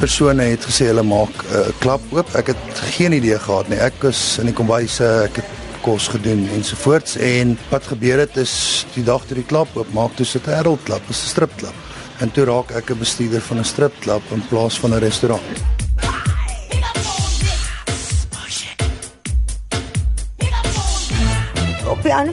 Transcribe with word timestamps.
Persone 0.00 0.46
het 0.48 0.62
gesê 0.64 0.86
hulle 0.88 1.02
maak 1.04 1.42
'n 1.44 1.56
uh, 1.56 1.72
klap 1.78 2.00
oop. 2.10 2.28
Ek 2.34 2.46
het 2.46 2.78
geen 2.96 3.12
idee 3.12 3.38
gehad 3.38 3.68
nie. 3.68 3.76
Ek 3.76 3.92
was 4.00 4.38
in 4.40 4.48
die 4.48 4.54
kombuis, 4.56 4.96
ek 5.00 5.36
het 5.36 5.50
kos 5.84 6.08
gedoen 6.08 6.48
ensovoorts 6.56 7.16
en 7.16 7.58
wat 7.68 7.84
gebeur 7.92 8.18
het 8.18 8.36
is 8.36 8.86
die 8.94 9.04
dag 9.04 9.26
toe 9.26 9.36
die 9.36 9.44
klap 9.44 9.76
oop 9.76 9.92
maak, 9.92 10.16
toe 10.16 10.26
sit 10.26 10.46
'n 10.46 10.56
Harold 10.56 10.82
klap, 10.84 11.02
'n 11.08 11.12
stripklap. 11.12 11.76
En 12.20 12.32
toe 12.32 12.44
raak 12.44 12.70
ek 12.70 12.90
'n 12.90 12.98
bestuurder 12.98 13.40
van 13.40 13.58
'n 13.58 13.64
stripklap 13.64 14.22
in 14.32 14.42
plaas 14.48 14.78
van 14.80 14.94
'n 14.94 15.00
restaurant. 15.00 15.79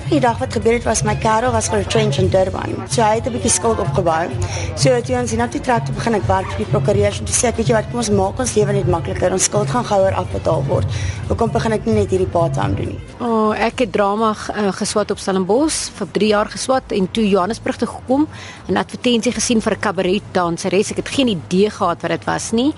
Die 0.08 0.18
die 0.18 0.24
dag 0.24 0.40
wat 0.40 0.54
gebeur 0.56 0.78
het 0.78 0.86
was 0.88 1.02
my 1.04 1.14
kerel 1.20 1.52
was 1.52 1.68
vir 1.68 1.80
'n 1.80 1.88
trench 1.92 2.18
in 2.18 2.30
Durban. 2.30 2.72
So 2.90 3.02
hy 3.02 3.16
het 3.16 3.28
'n 3.28 3.32
bietjie 3.32 3.52
skuld 3.52 3.80
opgebou. 3.80 4.30
So 4.76 5.02
toe 5.02 5.20
ons 5.20 5.32
hiernatoe 5.32 5.62
trek 5.62 5.86
toe 5.86 5.94
begin 5.94 6.16
ek 6.16 6.28
werk 6.28 6.48
vir 6.52 6.58
die 6.58 6.72
prokureurs 6.72 7.20
om 7.20 7.26
te 7.26 7.34
sê 7.34 7.56
weet 7.56 7.68
jy 7.68 7.74
wat 7.74 7.86
kom 7.92 7.98
ons 7.98 8.10
maak 8.10 8.40
ons 8.40 8.56
lewe 8.56 8.72
net 8.72 8.88
makliker. 8.88 9.32
Ons 9.32 9.44
skuld 9.44 9.70
gaan 9.70 9.86
gouer 9.86 10.14
afbetaal 10.14 10.64
word. 10.68 10.86
Hoekom 11.28 11.52
begin 11.52 11.72
ek 11.72 11.86
nie 11.86 11.94
net 11.94 12.10
hierdie 12.10 12.28
part-time 12.28 12.76
doen 12.76 12.86
nie? 12.86 13.00
O, 13.20 13.26
oh, 13.26 13.52
ek 13.52 13.80
het 13.80 13.92
drama 13.92 14.32
uh, 14.32 14.72
geswat 14.72 15.12
op 15.12 15.18
Stellenbosch 15.18 15.90
vir 16.00 16.08
3 16.12 16.28
jaar 16.28 16.50
geswat 16.50 16.92
en 16.92 17.12
toe 17.12 17.30
Johannesburg 17.30 17.78
toe 17.78 17.88
gekom 17.88 18.28
en 18.68 18.78
advertensie 18.78 19.32
gesien 19.32 19.62
vir 19.62 19.74
'n 19.74 19.80
kabaret 19.80 20.24
danseres. 20.32 20.92
Ek 20.92 20.98
het 20.98 21.10
geen 21.10 21.28
idee 21.28 21.70
gehad 21.70 22.02
wat 22.02 22.12
dit 22.12 22.26
was 22.26 22.52
nie. 22.52 22.74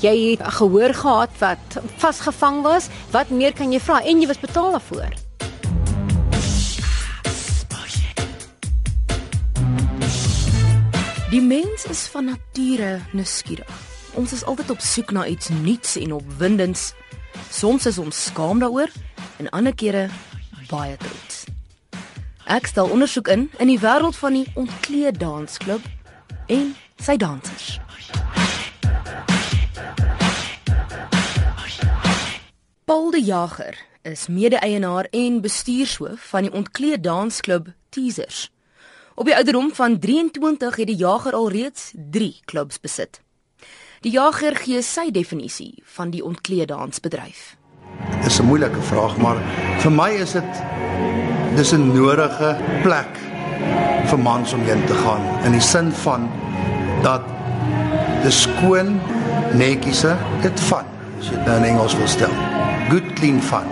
Jy 0.00 0.30
het 0.30 0.42
gehoor 0.42 0.94
gehad 0.94 1.30
wat 1.38 1.82
vasgevang 1.96 2.62
was. 2.62 2.88
Wat 3.10 3.30
meer 3.30 3.52
kan 3.52 3.72
jy 3.72 3.80
vra? 3.80 4.02
En 4.02 4.20
jy 4.20 4.26
was 4.26 4.40
betaal 4.40 4.70
daarvoor. 4.72 5.21
Die 11.32 11.40
mens 11.40 11.84
is 11.84 12.00
van 12.12 12.24
nature 12.24 13.00
nuuskierig. 13.12 13.68
Ons 14.20 14.32
is 14.32 14.42
altyd 14.44 14.70
op 14.70 14.80
soek 14.84 15.14
na 15.16 15.22
iets 15.26 15.48
nuuts 15.48 15.94
en 15.96 16.12
opwindends. 16.12 16.90
Soms 17.48 17.86
is 17.88 17.98
ons 17.98 18.24
skaam 18.24 18.60
daaroor 18.60 18.92
en 19.40 19.48
ander 19.48 19.72
kere 19.72 20.10
baie 20.68 20.96
trots. 21.00 21.46
Ek 22.44 22.68
stel 22.68 22.92
ondersoek 22.92 23.32
in 23.32 23.48
in 23.56 23.72
die 23.72 23.80
wêreld 23.80 24.20
van 24.20 24.36
die 24.36 24.44
ontkleed 24.60 25.16
dansklub 25.24 25.88
en 26.52 26.74
sy 27.00 27.16
dansers. 27.16 27.80
Paul 32.84 33.10
de 33.10 33.24
Jager 33.24 33.80
is 34.02 34.28
mede-eienaar 34.28 35.08
en 35.16 35.40
bestuurshoof 35.40 36.32
van 36.34 36.50
die 36.50 36.52
ontkleed 36.52 37.00
dansklub 37.08 37.72
Teasers. 37.88 38.50
Op 39.14 39.24
die 39.24 39.34
ouderdom 39.34 39.70
van 39.74 39.98
23 39.98 40.76
het 40.76 40.86
die 40.86 40.96
jager 40.96 41.34
alreeds 41.34 41.90
3 42.10 42.40
klubs 42.44 42.80
besit. 42.80 43.20
Die 44.00 44.10
jager 44.10 44.56
gee 44.56 44.80
sy 44.82 45.10
definisie 45.10 45.82
van 45.94 46.10
die 46.10 46.24
ontkleeddansbedryf. 46.24 47.56
Dis 48.22 48.40
'n 48.40 48.46
moeilike 48.46 48.80
vraag, 48.80 49.16
maar 49.16 49.36
vir 49.78 49.92
my 49.92 50.10
is 50.10 50.32
dit 50.32 50.62
dis 51.56 51.72
'n 51.72 51.92
nodige 51.92 52.56
plek 52.82 53.18
vir 54.06 54.18
mans 54.18 54.52
om 54.52 54.64
heen 54.64 54.84
te 54.86 54.94
gaan 54.94 55.44
in 55.44 55.52
die 55.52 55.60
sin 55.60 55.92
van 55.92 56.30
dat 57.02 57.22
dis 58.22 58.42
skoon, 58.42 59.00
netjies, 59.52 60.04
dit 60.42 60.60
van, 60.60 60.84
as 61.18 61.28
jy 61.28 61.36
dit 61.36 61.46
nou 61.46 61.56
in 61.56 61.64
Engels 61.64 61.96
wil 61.96 62.08
stel. 62.08 62.34
Good 62.88 63.12
clean 63.12 63.42
fun. 63.42 63.68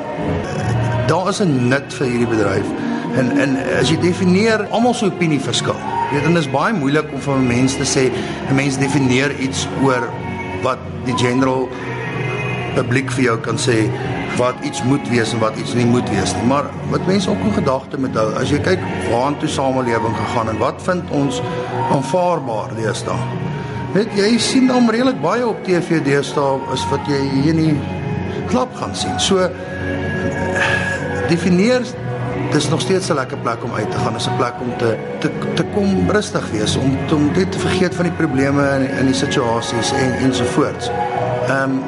Daar 1.06 1.28
is 1.28 1.40
'n 1.40 1.68
nut 1.68 1.92
vir 1.92 2.06
hierdie 2.06 2.28
bedryf. 2.28 2.89
En 3.18 3.30
en 3.42 3.56
as 3.80 3.90
jy 3.90 3.98
definieer 4.00 4.66
almal 4.70 4.94
se 4.94 5.08
opinie 5.10 5.40
verskil. 5.40 5.76
Jy 6.10 6.18
weet 6.18 6.28
dit 6.28 6.42
is 6.42 6.50
baie 6.50 6.74
moeilik 6.74 7.10
om 7.14 7.20
vir 7.20 7.42
mense 7.46 7.78
te 7.78 7.88
sê 7.88 8.10
'n 8.50 8.54
mens 8.54 8.78
definieer 8.78 9.34
iets 9.38 9.68
oor 9.82 10.08
wat 10.62 10.78
die 11.04 11.16
general 11.16 11.68
publiek 12.74 13.10
vir 13.10 13.24
jou 13.24 13.38
kan 13.38 13.58
sê 13.58 13.90
wat 14.38 14.54
iets 14.62 14.82
moet 14.82 15.08
wees 15.10 15.32
en 15.32 15.40
wat 15.42 15.56
iets 15.56 15.74
nie 15.74 15.86
moet 15.86 16.08
wees 16.10 16.34
nie. 16.34 16.46
Maar 16.48 16.64
wat 16.90 17.06
mense 17.06 17.30
ook 17.30 17.44
in 17.44 17.52
gedagte 17.52 17.98
moet 17.98 18.14
hou, 18.14 18.28
as 18.40 18.50
jy 18.50 18.58
kyk 18.58 18.80
waartoe 19.10 19.48
samelewing 19.48 20.16
gegaan 20.16 20.48
en 20.48 20.58
wat 20.58 20.82
vind 20.82 21.10
ons 21.10 21.42
aanvaarbaar 21.90 22.74
deesdae. 22.76 23.18
Weet 23.94 24.12
jy 24.14 24.38
sien 24.38 24.66
dan 24.70 24.90
redelik 24.90 25.20
baie 25.22 25.46
op 25.46 25.64
TV 25.66 25.98
deesdae 26.06 26.60
is 26.72 26.84
wat 26.92 27.08
jy 27.10 27.20
hier 27.42 27.54
nie 27.54 27.74
klap 28.50 28.74
gaan 28.78 28.94
sien. 28.94 29.18
So 29.18 29.48
definieer 31.30 31.82
dis 32.52 32.68
nog 32.68 32.80
steeds 32.80 33.08
'n 33.10 33.14
lekker 33.14 33.38
plek 33.38 33.64
om 33.64 33.74
uit 33.74 33.90
te 33.90 33.98
gaan. 33.98 34.12
Dis 34.12 34.26
'n 34.26 34.36
plek 34.36 34.54
om 34.60 34.76
te 34.78 34.96
te 35.18 35.30
te 35.54 35.64
kom 35.64 36.10
rustig 36.10 36.50
wees, 36.50 36.76
om 36.76 36.98
om 37.12 37.30
net 37.34 37.52
te 37.52 37.58
vergeet 37.58 37.94
van 37.94 38.04
die 38.04 38.14
probleme 38.14 38.62
in 38.76 38.90
in 38.98 39.06
die 39.06 39.14
situasies 39.14 39.92
en 39.92 40.12
ensovoorts. 40.12 40.90
Ehm 41.48 41.62
um, 41.62 41.82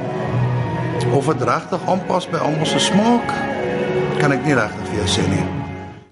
of 1.12 1.26
dit 1.26 1.42
regtig 1.42 1.88
aanpas 1.88 2.28
by 2.28 2.36
almal 2.36 2.66
se 2.66 2.78
smaak, 2.78 3.32
kan 4.18 4.32
ek 4.32 4.44
nie 4.44 4.54
regtig 4.54 4.88
vir 4.88 4.96
jou 5.02 5.08
sê 5.08 5.26
nie. 5.28 5.44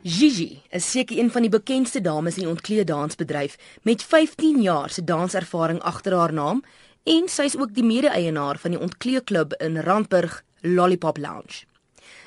Gigi 0.02 0.62
is 0.70 0.90
seker 0.90 1.18
een 1.18 1.30
van 1.30 1.42
die 1.42 1.52
bekendste 1.52 2.00
dames 2.00 2.36
in 2.36 2.46
die 2.46 2.50
ontkleeddansbedryf 2.50 3.56
met 3.82 4.02
15 4.02 4.62
jaar 4.62 4.90
se 4.90 5.04
danservaring 5.04 5.80
agter 5.80 6.16
haar 6.16 6.32
naam 6.32 6.62
en 7.04 7.28
sy 7.28 7.48
is 7.48 7.56
ook 7.56 7.74
die 7.74 7.84
mede-eienaar 7.84 8.58
van 8.58 8.76
die 8.76 8.80
ontkleedklub 8.80 9.52
in 9.60 9.80
Randburg 9.80 10.42
Lollipop 10.60 11.18
Lounge. 11.18 11.69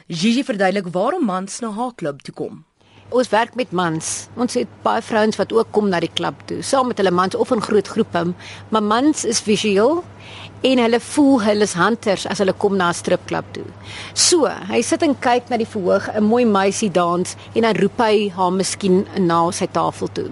Gigi 0.08 0.44
verduidelik 0.44 0.88
waarom 0.92 1.24
mans 1.26 1.62
na 1.64 1.70
haar 1.72 1.94
klub 1.96 2.22
toe 2.22 2.34
kom. 2.36 2.64
Ons 3.10 3.30
werk 3.32 3.54
met 3.56 3.72
mans. 3.72 4.08
Ons 4.36 4.58
het 4.60 4.68
baie 4.84 5.02
vrouens 5.02 5.38
wat 5.40 5.54
ook 5.56 5.70
kom 5.72 5.88
na 5.88 6.02
die 6.04 6.12
klub 6.12 6.42
toe, 6.50 6.58
saam 6.60 6.90
met 6.92 7.00
hulle 7.00 7.12
mans 7.12 7.38
of 7.40 7.54
in 7.56 7.64
groot 7.64 7.88
groepe. 7.88 8.24
Maar 8.70 8.84
mans 8.84 9.24
is 9.24 9.40
visueel 9.40 10.02
en 10.68 10.82
hulle 10.84 11.00
voel 11.00 11.42
hulle 11.46 11.64
is 11.64 11.78
hunters 11.80 12.28
as 12.28 12.44
hulle 12.44 12.56
kom 12.60 12.76
na 12.76 12.90
'n 12.90 13.00
stripklub 13.00 13.46
toe. 13.54 13.64
So, 14.14 14.48
hy 14.48 14.82
sit 14.82 15.04
en 15.04 15.16
kyk 15.20 15.50
na 15.50 15.58
die 15.58 15.72
verhoog 15.76 16.10
'n 16.16 16.24
mooi 16.24 16.46
meisie 16.46 16.92
dans 16.92 17.36
en 17.56 17.62
dan 17.62 17.76
roep 17.76 17.98
hy 17.98 18.30
haar 18.30 18.52
miskien 18.52 19.08
na 19.18 19.52
sy 19.52 19.68
tafel 19.68 20.08
toe. 20.08 20.32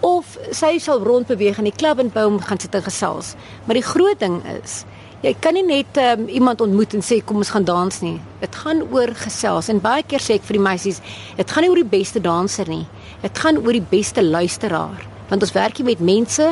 Of 0.00 0.38
sy 0.50 0.78
sal 0.78 1.04
rondbeweeg 1.04 1.58
in 1.58 1.64
die 1.64 1.76
klub 1.76 1.98
en 1.98 2.08
by 2.08 2.22
hom 2.22 2.40
gaan 2.40 2.60
sit 2.60 2.74
en 2.74 2.82
gesels. 2.82 3.34
Maar 3.66 3.74
die 3.74 3.90
groot 3.92 4.18
ding 4.18 4.42
is, 4.62 4.84
Jy 5.22 5.36
kan 5.38 5.54
nie 5.54 5.62
net 5.62 5.98
um, 6.02 6.24
iemand 6.34 6.64
ontmoet 6.64 6.96
en 6.98 7.04
sê 7.06 7.20
kom 7.22 7.38
ons 7.38 7.50
gaan 7.54 7.62
dans 7.62 7.98
nie. 8.02 8.16
Dit 8.40 8.56
gaan 8.58 8.80
oor 8.90 9.12
gesels 9.14 9.68
en 9.70 9.78
baie 9.78 10.02
keer 10.02 10.18
sê 10.18 10.34
ek 10.34 10.48
vir 10.48 10.56
die 10.56 10.64
meisies, 10.64 10.98
dit 11.38 11.52
gaan 11.54 11.62
nie 11.62 11.70
oor 11.70 11.78
die 11.78 11.92
beste 11.92 12.18
danser 12.24 12.66
nie. 12.66 12.88
Dit 13.22 13.38
gaan 13.38 13.60
oor 13.62 13.76
die 13.76 13.84
beste 13.86 14.24
luisteraar. 14.26 15.04
Want 15.30 15.46
ons 15.46 15.54
werk 15.54 15.78
hier 15.78 15.86
met 15.86 16.02
mense, 16.02 16.48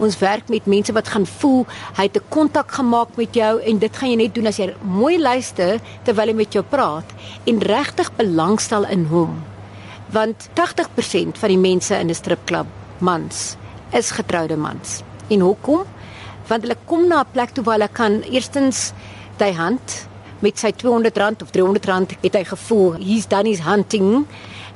ons 0.00 0.16
werk 0.22 0.48
met 0.48 0.64
mense 0.64 0.94
wat 0.96 1.12
gaan 1.12 1.28
voel 1.28 1.66
hy 1.98 2.08
het 2.08 2.16
'n 2.16 2.30
kontak 2.32 2.72
gemaak 2.72 3.12
met 3.20 3.36
jou 3.36 3.60
en 3.60 3.78
dit 3.78 3.96
gaan 3.96 4.10
jy 4.10 4.16
net 4.16 4.34
doen 4.34 4.46
as 4.46 4.56
jy 4.56 4.72
mooi 4.80 5.18
luister 5.18 5.78
terwyl 6.04 6.28
hy 6.28 6.34
met 6.34 6.52
jou 6.52 6.64
praat 6.64 7.04
en 7.44 7.60
regtig 7.60 8.10
belangstel 8.16 8.88
in 8.88 9.04
hom. 9.04 9.44
Want 10.10 10.48
80% 10.54 11.36
van 11.36 11.48
die 11.48 11.58
mense 11.60 11.94
in 11.94 12.08
'n 12.08 12.14
stripklub, 12.14 12.66
mans, 13.00 13.56
is 13.92 14.10
getroude 14.10 14.56
mans. 14.56 15.02
En 15.28 15.40
hoekom? 15.40 15.84
Want 16.48 16.62
hulle 16.62 16.76
kom 16.84 17.08
na 17.08 17.20
'n 17.20 17.32
plek 17.32 17.50
toe 17.50 17.64
waar 17.64 17.78
hulle 17.78 17.92
kan 17.92 18.22
eerstens 18.22 18.92
sy 19.38 19.52
hand 19.52 20.08
met 20.44 20.58
sy 20.58 20.72
200 20.76 21.16
rand 21.16 21.42
of 21.42 21.50
300 21.50 21.86
rand 21.88 22.12
het 22.20 22.36
hy 22.36 22.44
gevoel 22.44 22.98
done 23.28 23.48
his 23.48 23.64
hunting. 23.64 24.26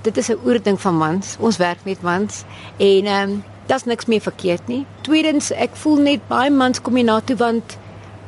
Dit 0.02 0.16
is 0.16 0.30
'n 0.30 0.38
oerding 0.46 0.80
van 0.80 0.96
mans. 0.96 1.36
Ons 1.40 1.56
werk 1.56 1.84
met 1.84 2.02
mans. 2.02 2.44
En 2.76 3.04
ehm 3.06 3.30
um, 3.30 3.44
daar's 3.66 3.84
niks 3.84 4.06
meer 4.06 4.20
verkeerd 4.20 4.66
nie. 4.66 4.86
Tweedens 5.00 5.50
ek 5.50 5.76
voel 5.76 5.96
net 5.96 6.20
baie 6.28 6.50
mans 6.50 6.80
kom 6.80 6.94
hier 6.94 7.04
na 7.04 7.20
toe 7.20 7.36
want 7.36 7.76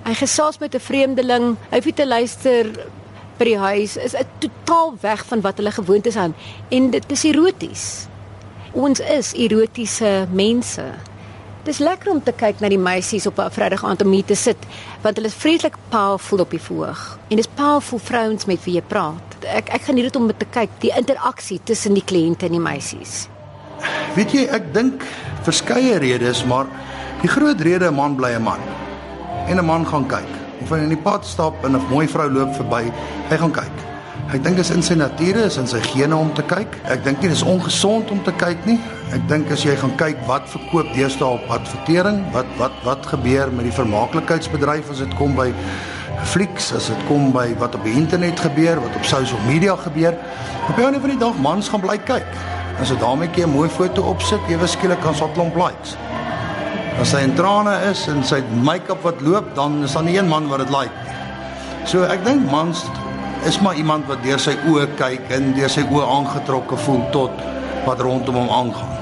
hy 0.04 0.14
gesels 0.14 0.58
met 0.58 0.75
'n 0.75 0.81
vreemdeling. 0.81 1.56
Hy 1.70 1.81
hoef 1.82 1.94
te 1.94 2.06
luister 2.06 2.66
by 3.38 3.44
die 3.44 3.58
huis. 3.58 3.96
Is 3.96 4.14
'n 4.14 4.26
totaal 4.38 4.94
weg 5.00 5.26
van 5.26 5.40
wat 5.40 5.56
hulle 5.56 5.70
gewoond 5.70 6.06
is 6.06 6.16
aan. 6.16 6.34
En 6.69 6.90
dit 6.90 7.12
is 7.12 7.25
eroties. 7.25 8.06
Ons 8.72 9.00
is 9.00 9.32
erotiese 9.32 10.26
mense 10.31 10.84
Dis 11.64 11.78
lekker 11.78 12.08
om 12.08 12.22
te 12.24 12.32
kyk 12.32 12.62
na 12.62 12.70
die 12.72 12.80
meisies 12.80 13.26
op 13.28 13.38
'n 13.38 13.50
Vrydag 13.52 13.84
aand 13.84 14.02
om 14.02 14.12
hier 14.12 14.24
te 14.24 14.34
sit, 14.34 14.56
want 15.02 15.16
hulle 15.16 15.28
is 15.28 15.34
vreeslik 15.34 15.76
powerful 15.90 16.38
op 16.38 16.50
die 16.50 16.60
verhoog. 16.60 17.18
En 17.28 17.36
dis 17.36 17.46
powerful 17.54 17.98
vrouens 17.98 18.44
met 18.44 18.64
wie 18.64 18.74
jy 18.74 18.82
praat. 18.82 19.36
Ek 19.44 19.68
ek 19.68 19.82
geniet 19.82 20.04
dit 20.04 20.16
om 20.16 20.26
te 20.36 20.46
kyk 20.50 20.70
die 20.80 20.92
interaksie 20.96 21.60
tussen 21.64 21.94
die 21.94 22.04
kliënte 22.04 22.46
en 22.46 22.52
die 22.52 22.60
meisies. 22.60 23.28
Weet 24.14 24.32
jy, 24.32 24.46
ek 24.48 24.72
dink 24.74 25.04
verskeie 25.42 25.98
redes, 25.98 26.44
maar 26.44 26.66
die 27.20 27.28
groot 27.28 27.60
rede 27.60 27.90
'n 27.90 27.94
man 27.94 28.16
bly 28.16 28.32
'n 28.36 28.42
man. 28.42 28.60
En 29.46 29.58
'n 29.58 29.64
man 29.64 29.86
gaan 29.86 30.06
kyk. 30.06 30.30
Of 30.62 30.70
hy 30.70 30.78
in 30.78 30.88
die 30.88 31.02
pad 31.02 31.26
stap 31.26 31.64
en 31.64 31.76
'n 31.76 31.86
mooi 31.90 32.08
vrou 32.08 32.30
loop 32.30 32.54
verby, 32.54 32.92
hy 33.28 33.36
gaan 33.36 33.52
kyk. 33.52 33.89
Ek 34.31 34.44
dink 34.44 34.61
is 34.62 34.69
in 34.71 34.79
sy 34.79 34.94
nature, 34.94 35.43
is 35.49 35.56
in 35.59 35.67
sy 35.67 35.81
gene 35.82 36.15
om 36.15 36.29
te 36.38 36.44
kyk. 36.47 36.77
Ek 36.94 37.00
dink 37.03 37.19
nie 37.19 37.32
dis 37.32 37.41
ongesond 37.43 38.12
om 38.15 38.21
te 38.23 38.31
kyk 38.38 38.61
nie. 38.69 38.77
Ek 39.11 39.25
dink 39.27 39.49
as 39.50 39.65
jy 39.67 39.73
gaan 39.81 39.97
kyk 39.99 40.21
wat 40.29 40.47
verkoop 40.53 40.93
deesdae 40.94 41.27
op 41.35 41.49
advertering, 41.50 42.21
wat 42.37 42.53
wat 42.61 42.77
wat 42.87 43.09
gebeur 43.11 43.50
met 43.50 43.67
die 43.67 43.75
vermaaklikheidsbedryf 43.75 44.93
as 44.94 45.03
dit 45.03 45.17
kom 45.19 45.35
by 45.35 45.49
flieks, 46.31 46.71
as 46.79 46.93
dit 46.93 47.03
kom 47.09 47.32
by 47.35 47.49
wat 47.59 47.75
op 47.75 47.82
die 47.82 47.97
internet 47.99 48.38
gebeur, 48.38 48.79
wat 48.85 49.00
op 49.00 49.11
social 49.11 49.43
media 49.49 49.75
gebeur. 49.82 50.15
Op 50.69 50.79
'n 50.79 50.94
of 50.94 51.03
ander 51.03 51.19
dag 51.19 51.43
mans 51.43 51.69
gaan 51.69 51.82
bly 51.82 51.99
kyk. 51.99 52.31
As 52.79 52.93
'n 52.93 53.03
dametjie 53.03 53.43
'n 53.47 53.50
mooi 53.50 53.69
foto 53.69 54.03
opsit, 54.15 54.41
ewe 54.49 54.67
skielik 54.67 55.03
kan 55.03 55.15
'n 55.15 55.35
klomp 55.35 55.56
likes. 55.56 55.97
As 57.00 57.11
sy 57.11 57.19
in 57.27 57.35
trane 57.35 57.91
is 57.91 58.06
en 58.06 58.23
sy 58.23 58.43
make-up 58.62 59.03
wat 59.03 59.21
loop, 59.21 59.55
dan 59.56 59.82
is 59.82 59.93
daar 59.93 60.05
nie 60.05 60.19
een 60.19 60.29
man 60.29 60.49
wat 60.49 60.59
dit 60.59 60.71
like 60.71 60.94
nie. 61.05 61.11
So 61.85 62.05
ek 62.05 62.25
dink 62.25 62.50
mans 62.50 62.85
is 63.44 63.60
maar 63.60 63.76
iemand 63.76 64.06
wat 64.06 64.22
deur 64.22 64.40
sy 64.40 64.52
oë 64.69 64.87
kyk 64.98 65.31
en 65.32 65.52
deur 65.56 65.70
sy 65.72 65.82
oë 65.88 66.06
aangetrokke 66.16 66.76
voel 66.84 67.00
tot 67.14 67.44
wat 67.87 68.00
rondom 68.04 68.37
hom 68.37 68.50
aangaan. 68.52 68.96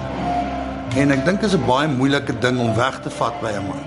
En 0.99 1.13
ek 1.15 1.25
dink 1.27 1.41
dit 1.41 1.51
is 1.51 1.57
'n 1.57 1.67
baie 1.67 1.89
moeilike 1.89 2.39
ding 2.39 2.59
om 2.61 2.75
weg 2.75 3.01
te 3.03 3.11
vat 3.11 3.41
by 3.41 3.53
'n 3.53 3.67
man. 3.67 3.85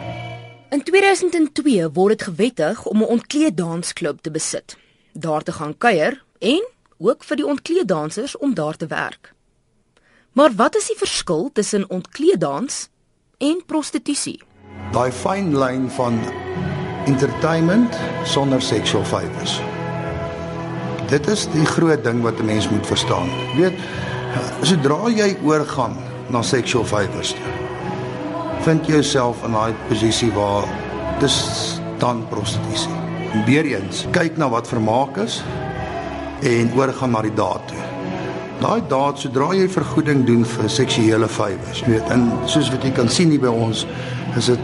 In 0.71 0.83
2002 0.83 1.91
word 1.93 2.17
dit 2.17 2.27
gewettig 2.27 2.85
om 2.85 2.97
'n 3.01 3.07
ontkleed 3.15 3.57
dansklub 3.57 4.21
te 4.21 4.31
besit, 4.31 4.77
daar 5.13 5.41
te 5.41 5.51
gaan 5.51 5.77
kuier 5.77 6.23
en 6.39 6.63
ook 6.97 7.23
vir 7.23 7.35
die 7.35 7.45
ontkleed 7.45 7.87
dansers 7.87 8.37
om 8.37 8.53
daar 8.53 8.77
te 8.77 8.87
werk. 8.87 9.33
Maar 10.31 10.51
wat 10.55 10.75
is 10.75 10.87
die 10.87 10.97
verskil 10.97 11.49
tussen 11.53 11.89
ontkleed 11.89 12.39
dans 12.39 12.89
en 13.37 13.63
prostitusie? 13.65 14.43
Daai 14.91 15.11
fyn 15.11 15.57
lyn 15.57 15.89
van 15.89 16.19
entertainment 17.05 17.97
sonder 18.23 18.61
sexual 18.61 19.03
favors. 19.03 19.70
Dit 21.11 21.27
is 21.27 21.41
die 21.51 21.65
groot 21.67 22.03
ding 22.03 22.21
wat 22.23 22.39
'n 22.39 22.45
mens 22.45 22.69
moet 22.69 22.87
verstaan. 22.87 23.27
Jy 23.55 23.61
weet, 23.61 23.79
sodra 24.61 25.09
jy 25.09 25.35
oorgaan 25.43 25.97
na 26.29 26.41
sexual 26.41 26.85
favors, 26.85 27.35
vind 28.61 28.85
jy 28.85 28.93
jouself 28.93 29.43
in 29.43 29.51
daai 29.51 29.73
posisie 29.89 30.31
waar 30.31 30.63
dis 31.19 31.79
dan 31.99 32.23
prostitusie. 32.29 32.95
Weereens, 33.45 34.05
kyk 34.11 34.37
na 34.37 34.49
wat 34.49 34.67
vermaak 34.67 35.17
is 35.17 35.43
en 36.41 36.71
oorgaan 36.75 37.11
na 37.11 37.21
die 37.21 37.33
daad 37.33 37.67
toe. 37.67 37.83
Daai 38.61 38.81
daad 38.87 39.19
sodra 39.19 39.53
jy 39.53 39.67
vergoeding 39.69 40.25
doen 40.25 40.45
vir 40.45 40.69
seksuele 40.69 41.27
favors, 41.27 41.83
weet, 41.87 42.09
en 42.09 42.31
soos 42.45 42.71
wat 42.71 42.83
jy 42.83 42.91
kan 42.91 43.09
sien 43.09 43.29
hier 43.29 43.39
by 43.39 43.51
ons, 43.51 43.85
is 44.37 44.45
dit 44.45 44.59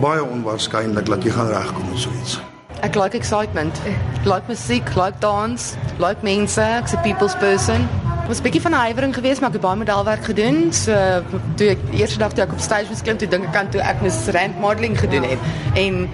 baie 0.00 0.22
onwaarskynlik 0.22 1.06
dat 1.06 1.24
jy 1.24 1.30
gaan 1.30 1.48
regkom 1.48 1.90
met 1.90 1.98
so 1.98 2.10
iets. 2.22 2.45
Ek 2.84 2.94
like 2.94 3.14
excitement. 3.14 3.80
Like 4.24 4.48
musiek, 4.48 4.96
like 4.96 5.20
dans, 5.20 5.76
like 5.98 6.22
mense, 6.22 6.60
ek's 6.60 6.92
'n 6.92 7.02
people's 7.02 7.34
person. 7.36 7.88
Ek 8.22 8.28
was 8.28 8.40
'n 8.40 8.42
bietjie 8.42 8.60
van 8.60 8.72
'n 8.72 8.84
huiwering 8.86 9.14
geweest, 9.14 9.40
maar 9.40 9.50
ek 9.50 9.56
het 9.56 9.62
baie 9.62 9.76
modelwerk 9.76 10.24
gedoen. 10.24 10.72
So 10.72 10.92
toe 11.56 11.68
ek 11.68 11.78
eerste 11.92 12.18
dag 12.18 12.32
toe 12.32 12.44
ek 12.44 12.52
op 12.52 12.60
stage 12.60 12.86
moes 12.88 13.02
klim, 13.02 13.16
toe 13.16 13.28
dink 13.28 13.44
ek 13.44 13.56
aan 13.56 13.70
toe 13.70 13.80
ek 13.80 14.02
mis 14.02 14.28
rand 14.28 14.60
modeling 14.60 14.98
gedoen 14.98 15.22
het. 15.22 15.38
En 15.74 16.08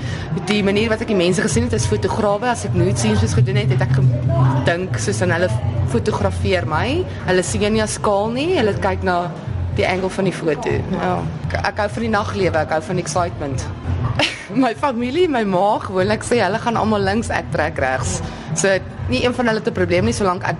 die 0.44 0.62
manier 0.62 0.88
wat 0.88 1.00
ek 1.00 1.06
die 1.06 1.16
mense 1.16 1.42
gesien 1.42 1.64
het 1.64 1.72
as 1.72 1.86
fotograwe, 1.86 2.46
as 2.46 2.64
ek 2.64 2.74
nude 2.74 2.98
scenes 2.98 3.20
moes 3.20 3.34
gedoen 3.34 3.56
het, 3.56 3.70
het 3.70 3.80
ek 3.80 3.94
gedink 3.96 4.98
soos 4.98 5.22
aan 5.22 5.30
hulle 5.30 5.48
fotografeer 5.88 6.66
my. 6.66 7.04
Hulle 7.26 7.42
sien 7.42 7.72
nie 7.72 7.82
as 7.82 7.92
skaal 7.92 8.30
nie, 8.30 8.56
hulle 8.56 8.74
kyk 8.74 9.02
na 9.02 9.30
die 9.76 9.86
angle 9.88 10.10
van 10.10 10.28
die 10.28 10.34
foto. 10.34 10.70
Ja. 10.92 11.12
Ek, 11.48 11.56
ek 11.72 11.82
hou 11.84 11.88
van 11.96 12.06
die 12.06 12.12
naglewe, 12.12 12.62
ek 12.64 12.74
hou 12.76 12.82
van 12.88 13.00
excitement. 13.02 13.66
my 14.64 14.74
familie, 14.76 15.28
my 15.28 15.44
ma, 15.48 15.78
gewoonlik 15.86 16.26
sê 16.26 16.42
hulle 16.42 16.60
gaan 16.62 16.76
almal 16.80 17.00
links, 17.00 17.32
ek 17.32 17.50
trek 17.54 17.80
regs. 17.82 18.20
So 18.58 18.72
nie 19.08 19.24
een 19.24 19.34
van 19.36 19.48
hulle 19.50 19.62
het 19.62 19.68
'n 19.68 19.76
probleem 19.76 20.04
nie 20.04 20.16
solank 20.16 20.44
ek 20.44 20.56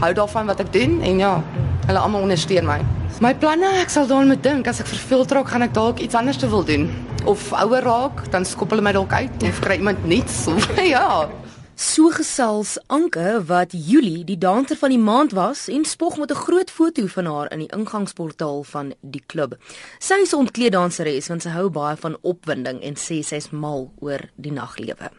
hou 0.00 0.12
daarvan 0.16 0.46
wat 0.46 0.60
ek 0.60 0.72
doen 0.72 1.00
en 1.04 1.18
ja, 1.18 1.42
hulle 1.86 1.98
almal 1.98 2.22
ondersteun 2.22 2.66
my. 2.66 2.80
My 3.20 3.34
planne, 3.34 3.68
ek 3.82 3.90
sal 3.92 4.06
daaraan 4.08 4.32
moet 4.32 4.42
dink 4.42 4.68
as 4.70 4.80
ek 4.80 4.88
vervuld 4.88 5.32
raak, 5.32 5.48
gaan 5.48 5.62
ek 5.62 5.74
dalk 5.74 5.98
iets 6.00 6.14
anders 6.14 6.38
te 6.40 6.48
wil 6.48 6.64
doen. 6.64 6.88
Of 7.28 7.52
ouer 7.52 7.84
raak, 7.84 8.30
dan 8.32 8.44
skop 8.44 8.70
hulle 8.70 8.84
my 8.84 8.92
dalk 8.92 9.12
uit 9.12 9.42
of 9.42 9.60
kry 9.60 9.76
iemand 9.76 10.06
nuuts. 10.08 10.46
ja. 10.94 11.28
So 11.80 12.10
gesels 12.12 12.74
Anke 12.92 13.38
wat 13.48 13.72
Julie 13.72 14.20
die 14.28 14.36
danser 14.36 14.76
van 14.76 14.92
die 14.92 15.00
maand 15.00 15.32
was 15.32 15.62
en 15.72 15.86
spog 15.88 16.18
met 16.20 16.30
'n 16.30 16.42
groot 16.44 16.70
foto 16.70 17.06
van 17.06 17.26
haar 17.26 17.52
in 17.52 17.58
die 17.58 17.72
ingangsportaal 17.76 18.62
van 18.62 18.92
die 19.00 19.22
klub. 19.26 19.56
Sy 19.98 20.14
is 20.14 20.32
'n 20.32 20.36
ontkleeddanseres 20.36 21.28
want 21.28 21.42
sy 21.42 21.48
hou 21.48 21.70
baie 21.70 21.96
van 21.96 22.16
opwinding 22.20 22.82
en 22.82 22.94
sê 22.94 23.24
sy's 23.24 23.50
mal 23.50 23.92
oor 23.98 24.20
die 24.36 24.52
naglewe. 24.52 25.10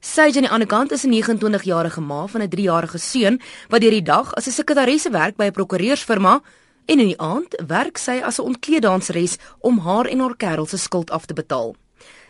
Sy 0.00 0.22
aan 0.22 0.32
die 0.32 0.50
ander 0.50 0.68
kant 0.68 0.92
is 0.92 1.04
'n 1.04 1.10
29-jarige 1.10 2.00
ma 2.00 2.26
van 2.26 2.42
'n 2.42 2.48
3-jarige 2.48 2.98
seun 2.98 3.40
wat 3.68 3.80
deur 3.80 3.90
die 3.90 4.02
dag 4.02 4.34
as 4.34 4.46
'n 4.46 4.52
sekretaresse 4.52 5.10
werk 5.10 5.36
by 5.36 5.44
'n 5.44 5.52
prokureursfirma 5.52 6.40
en 6.86 7.00
in 7.00 7.08
die 7.08 7.20
aand 7.20 7.62
werk 7.66 7.98
sy 7.98 8.22
as 8.22 8.38
'n 8.38 8.44
ontkleeddanseres 8.44 9.36
om 9.60 9.78
haar 9.78 10.06
en 10.06 10.20
haar 10.20 10.36
kerel 10.36 10.66
se 10.66 10.78
skuld 10.78 11.10
af 11.10 11.26
te 11.26 11.34
betaal. 11.34 11.76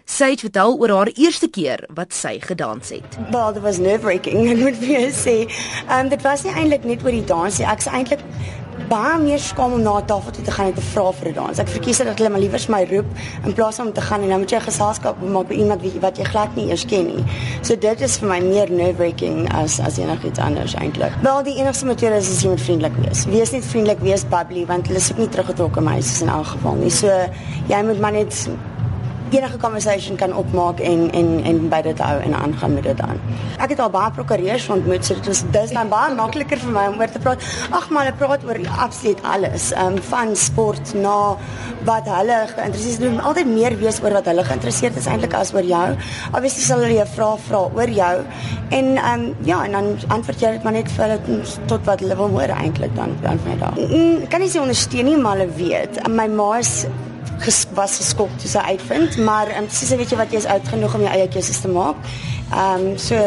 Sy 0.06 0.28
het 0.36 0.44
vertel 0.44 0.76
oor 0.78 0.92
haar 0.94 1.08
eerste 1.18 1.48
keer 1.50 1.80
wat 1.98 2.14
sy 2.14 2.36
gedans 2.38 2.92
het. 2.94 3.16
Well, 3.32 3.50
it 3.50 3.62
was 3.62 3.80
nerve-wracking, 3.82 4.46
ek 4.52 4.60
moet 4.62 4.76
vir 4.78 4.92
jou 4.92 5.08
sê. 5.10 5.34
Um, 5.90 6.12
dit 6.12 6.22
was 6.22 6.44
nie 6.46 6.54
eintlik 6.54 6.86
net 6.86 7.02
oor 7.02 7.10
die 7.10 7.24
dans 7.26 7.58
nie. 7.58 7.66
Ek's 7.66 7.90
eintlik 7.90 8.22
baie 8.86 9.16
meer 9.18 9.40
skaam 9.42 9.72
om 9.74 9.82
na 9.82 9.96
'n 9.98 10.06
tafel 10.06 10.30
toe 10.30 10.44
te 10.44 10.50
gaan 10.50 10.66
en 10.66 10.74
te 10.74 10.80
vra 10.80 11.10
vir 11.12 11.28
'n 11.30 11.34
dans. 11.34 11.58
Ek 11.58 11.68
verkies 11.68 11.98
dat 11.98 12.18
hulle 12.18 12.30
maar 12.30 12.40
liewer 12.40 12.64
my 12.68 12.86
roep 12.90 13.06
in 13.44 13.52
plaas 13.52 13.78
om 13.78 13.92
te 13.92 14.00
gaan 14.00 14.22
en 14.22 14.28
dan 14.28 14.38
moet 14.38 14.50
jy 14.50 14.60
geselskap 14.60 15.16
maak 15.22 15.48
by 15.48 15.54
iemand 15.54 15.82
wie 15.82 15.98
wat 16.00 16.18
jy 16.18 16.24
glad 16.24 16.54
nie 16.56 16.68
eers 16.70 16.84
ken 16.84 17.06
nie. 17.06 17.24
So 17.62 17.74
dit 17.74 18.00
is 18.00 18.16
vir 18.18 18.28
my 18.28 18.40
meer 18.40 18.70
nerve-wracking 18.70 19.50
as 19.52 19.80
as 19.80 19.98
enigiets 19.98 20.38
anders 20.38 20.74
eintlik. 20.74 21.12
Wel 21.22 21.42
die 21.42 21.58
enigste 21.58 21.86
metode 21.86 22.16
is 22.16 22.30
as 22.30 22.42
jy 22.42 22.48
moet 22.48 22.60
vriendelik 22.60 22.96
wees. 23.02 23.24
Wees 23.24 23.50
net 23.50 23.64
vriendelik, 23.64 24.00
wees 24.00 24.24
bubbly 24.24 24.66
want 24.66 24.86
hulle 24.86 24.98
is 24.98 25.10
ook 25.10 25.18
nie 25.18 25.28
teruggetrokke 25.28 25.80
meisies 25.80 26.22
in 26.22 26.28
elk 26.28 26.46
geval 26.46 26.74
nie. 26.74 26.90
So 26.90 27.08
jy 27.68 27.82
moet 27.82 28.00
maar 28.00 28.12
net 28.12 28.48
enige 29.30 29.58
conversation 29.58 30.16
kan 30.16 30.34
opmaak 30.34 30.80
en 30.80 31.10
en 31.12 31.44
en 31.44 31.68
by 31.68 31.80
dit 31.82 31.98
hou 31.98 32.16
en 32.20 32.34
aangaan 32.34 32.74
met 32.74 32.82
dit 32.82 32.96
dan. 32.96 33.20
Ek 33.58 33.72
het 33.74 33.80
al 33.80 33.90
baie 33.90 34.10
prokureurs 34.10 34.68
ontmoet, 34.68 35.04
so 35.04 35.14
dit 35.14 35.26
was 35.26 35.42
dis 35.50 35.74
dan 35.74 35.88
baie 35.88 36.14
makliker 36.14 36.60
vir 36.62 36.72
my 36.72 36.86
om 36.92 37.00
oor 37.00 37.10
te 37.10 37.22
praat. 37.22 37.42
Ag 37.70 37.88
maar 37.90 38.06
hulle 38.06 38.16
praat 38.18 38.44
oor 38.44 38.60
absoluut 38.78 39.22
alles, 39.22 39.72
ehm 39.72 39.96
um, 39.96 40.02
van 40.10 40.36
sport 40.36 40.94
na 40.94 41.36
wat 41.86 42.08
hulle 42.10 42.38
geïnteresseerd 42.52 43.02
is. 43.02 43.10
Moet 43.14 43.24
altyd 43.30 43.50
meer 43.50 43.78
weet 43.78 44.02
oor 44.04 44.18
wat 44.18 44.30
hulle 44.30 44.44
geïnteresseerd 44.44 44.96
is 44.96 45.08
eintlik 45.10 45.34
as 45.34 45.52
oor 45.54 45.66
jou. 45.66 45.86
Obviously 46.32 46.62
sal 46.68 46.84
hulle 46.86 47.00
jou 47.00 47.08
vra 47.16 47.30
vra 47.48 47.64
oor 47.80 47.94
jou 48.00 48.14
en 48.70 48.92
ehm 48.96 49.26
um, 49.26 49.34
ja, 49.44 49.64
en 49.64 49.72
dan 49.78 49.92
antwoord 50.08 50.40
jy 50.40 50.54
dit 50.56 50.62
maar 50.62 50.76
net 50.78 50.90
vir 50.92 51.04
hulle 51.06 51.42
tot 51.66 51.84
wat 51.86 52.00
hulle 52.04 52.16
wil 52.22 52.32
hoor 52.38 52.54
eintlik 52.60 52.94
dan 52.96 53.16
dan 53.22 53.42
van 53.44 53.58
daai. 53.64 53.82
Mm, 53.86 54.26
kan 54.30 54.40
nie 54.40 54.50
sê 54.50 54.62
ondersteun 54.62 55.10
nie, 55.10 55.16
maar 55.16 55.38
hulle 55.38 55.52
weet. 55.58 56.00
My 56.08 56.26
ma 56.30 56.56
is 56.58 56.86
ges, 57.44 57.64
was 57.74 57.98
geskok 58.00 58.32
toe 58.40 58.50
sy 58.50 58.62
uitvind, 58.72 59.18
maar 59.26 59.50
um, 59.58 59.68
sy 59.72 59.88
sê 59.88 59.98
weet 60.00 60.14
jy 60.14 60.20
wat 60.20 60.32
jy 60.32 60.42
is 60.44 60.50
oud 60.50 60.68
genoeg 60.72 60.94
om 60.98 61.06
jou 61.06 61.16
eie 61.16 61.28
keuses 61.32 61.60
te 61.62 61.72
maak. 61.72 62.00
Ehm 62.52 62.92
um, 62.92 62.98
so 63.00 63.18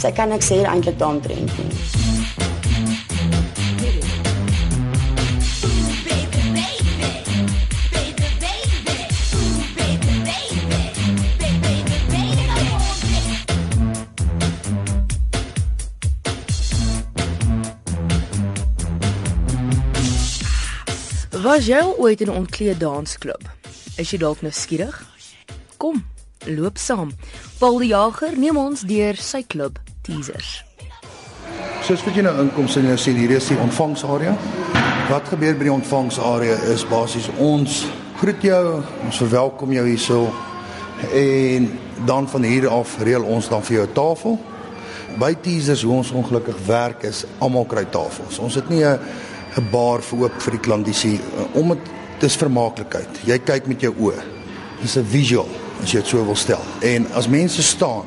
sy 0.00 0.14
kan 0.16 0.32
ek 0.32 0.44
sê 0.46 0.62
eintlik 0.64 0.98
daaromtrent 1.00 1.58
nie. 1.60 2.19
Was 21.40 21.64
jy 21.64 21.78
al 21.80 21.94
ooit 21.96 22.20
in 22.20 22.28
'n 22.28 22.36
ontkleed 22.36 22.78
dansklub? 22.78 23.40
Is 23.96 24.10
jy 24.10 24.18
dalk 24.18 24.42
nou 24.42 24.52
skieurig? 24.52 25.06
Kom, 25.76 26.04
loop 26.44 26.78
saam. 26.78 27.12
Paul 27.58 27.78
die 27.78 27.88
Jager 27.88 28.38
neem 28.38 28.56
ons 28.56 28.80
deur 28.80 29.16
sy 29.16 29.42
klub 29.46 29.78
Teasers. 30.02 30.64
Soos 31.82 32.04
wat 32.04 32.14
jy 32.14 32.22
nou 32.22 32.40
inkom 32.40 32.68
sien 32.68 32.84
jy 32.84 32.96
sien 32.96 33.16
hier 33.16 33.30
is 33.30 33.48
die 33.48 33.56
ontvangsarea. 33.56 34.36
Wat 35.08 35.28
gebeur 35.28 35.56
by 35.56 35.64
die 35.64 35.72
ontvangsarea 35.72 36.54
is 36.74 36.84
basies 36.84 37.30
ons 37.38 37.86
groet 38.16 38.42
jou, 38.42 38.82
ons 39.04 39.16
verwelkom 39.16 39.72
jou 39.72 39.86
hierso 39.86 40.32
en 41.12 41.78
dan 42.06 42.28
van 42.28 42.42
hier 42.42 42.68
af 42.68 42.98
reël 42.98 43.22
ons 43.24 43.48
dan 43.48 43.62
vir 43.62 43.76
jou 43.76 43.86
'n 43.86 43.92
tafel. 43.92 44.38
By 45.18 45.34
Teasers 45.34 45.82
hoe 45.82 45.96
ons 45.96 46.10
ongelukkig 46.10 46.66
werk 46.66 47.02
is 47.02 47.24
almal 47.38 47.64
kry 47.64 47.84
tafels. 47.84 48.38
Ons 48.38 48.54
het 48.54 48.68
nie 48.68 48.84
'n 48.84 48.98
'n 49.56 49.70
bar 49.70 50.00
vir 50.00 50.18
oop 50.18 50.42
vir 50.42 50.52
die 50.52 50.60
klandisie 50.60 51.16
eh, 51.18 51.58
om 51.58 51.68
dit 51.68 51.90
dis 52.20 52.36
vermaaklikheid. 52.36 53.24
Jy 53.26 53.38
kyk 53.38 53.66
met 53.66 53.80
jou 53.80 53.94
oë. 53.98 54.22
Dis 54.82 54.96
'n 54.96 55.04
visual 55.04 55.48
as 55.82 55.92
jy 55.92 56.00
dit 56.00 56.06
so 56.06 56.24
wil 56.24 56.36
stel. 56.36 56.62
En 56.82 57.06
as 57.14 57.28
mense 57.28 57.62
staan, 57.62 58.04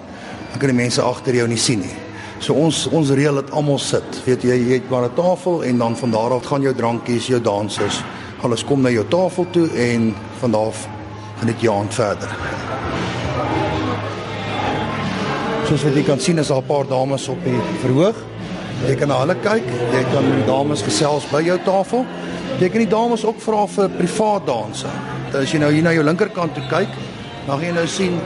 dan 0.52 0.60
kan 0.60 0.70
die 0.70 0.84
mense 0.84 1.02
agter 1.02 1.36
jou 1.36 1.48
nie 1.48 1.58
sien 1.58 1.80
nie. 1.80 1.96
So 2.40 2.54
ons 2.54 2.88
ons 2.88 3.10
reël 3.10 3.36
dit 3.36 3.52
almal 3.52 3.80
sit. 3.80 4.04
Weet 4.26 4.44
jy, 4.44 4.56
jy 4.56 4.74
het 4.74 4.90
maar 4.90 5.06
'n 5.10 5.16
tafel 5.16 5.64
en 5.64 5.78
dan 5.78 5.96
van 5.96 6.12
daar 6.12 6.34
af 6.34 6.46
gaan 6.46 6.62
jou 6.62 6.74
drankies, 6.74 7.28
jou 7.28 7.42
dansers, 7.42 8.04
alles 8.42 8.64
kom 8.64 8.82
na 8.82 8.90
jou 8.90 9.06
tafel 9.08 9.46
toe 9.52 9.68
en 9.70 10.16
van 10.40 10.52
daar 10.52 10.68
af 10.68 10.88
gaan 11.38 11.48
dit 11.48 11.62
jou 11.62 11.76
aan 11.76 11.92
verder. 11.92 12.30
Soos 15.68 15.84
wat 15.84 15.96
jy 15.96 16.04
kan 16.04 16.20
sien 16.20 16.38
is 16.38 16.48
daar 16.48 16.62
'n 16.62 16.66
paar 16.66 16.88
dames 16.88 17.28
op 17.28 17.44
die 17.44 17.60
verhoog. 17.82 18.16
Jy 18.84 18.98
kan 19.00 19.08
na 19.08 19.22
hulle 19.22 19.36
kyk, 19.40 19.68
jy 19.94 20.00
kan 20.12 20.26
dames 20.44 20.82
gesels 20.84 21.24
by 21.32 21.40
jou 21.46 21.56
tafel. 21.64 22.02
Jy 22.60 22.68
kan 22.68 22.82
die 22.84 22.92
dames 22.92 23.24
ook 23.24 23.38
vra 23.40 23.62
vir 23.72 23.94
privaat 23.96 24.44
danse. 24.50 24.92
As 25.32 25.54
jy 25.54 25.62
nou 25.64 25.70
hier 25.72 25.86
na 25.86 25.94
jou 25.96 26.04
linkerkant 26.04 26.52
toe 26.58 26.64
kyk, 26.68 26.98
dan 27.46 27.54
gaan 27.54 27.64
jy 27.64 27.72
nou 27.78 27.86
sien 27.88 28.18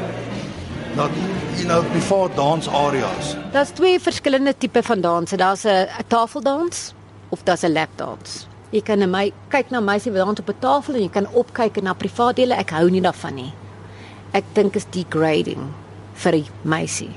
dat 0.98 1.14
jy 1.60 1.68
nou 1.70 1.78
privaat 1.92 2.34
dansareas. 2.40 3.36
Daar's 3.54 3.76
twee 3.78 4.02
verskillende 4.02 4.56
tipe 4.58 4.82
van 4.82 5.06
danse. 5.06 5.38
Daar's 5.38 5.66
'n 5.66 5.86
tafeldans 6.08 6.94
of 7.30 7.44
daar's 7.44 7.64
'n 7.64 7.74
lapdans. 7.74 8.48
Jy 8.72 8.82
kan 8.82 9.00
na 9.00 9.06
my 9.06 9.32
kyk 9.50 9.70
na 9.70 9.80
meisie 9.80 10.12
wat 10.12 10.26
daar 10.26 10.30
op 10.30 10.50
'n 10.50 10.60
tafel 10.60 10.96
en 10.96 11.02
jy 11.02 11.10
kan 11.10 11.28
opkyk 11.34 11.82
na 11.82 11.94
privaat 11.94 12.36
dele. 12.36 12.56
Ek 12.56 12.70
hou 12.70 12.90
nie 12.90 13.02
daarvan 13.02 13.36
nie. 13.36 13.54
Ek 14.34 14.44
dink 14.54 14.76
is 14.76 14.86
degrading 14.90 15.70
vir 16.14 16.34
'n 16.34 16.46
meisie. 16.64 17.12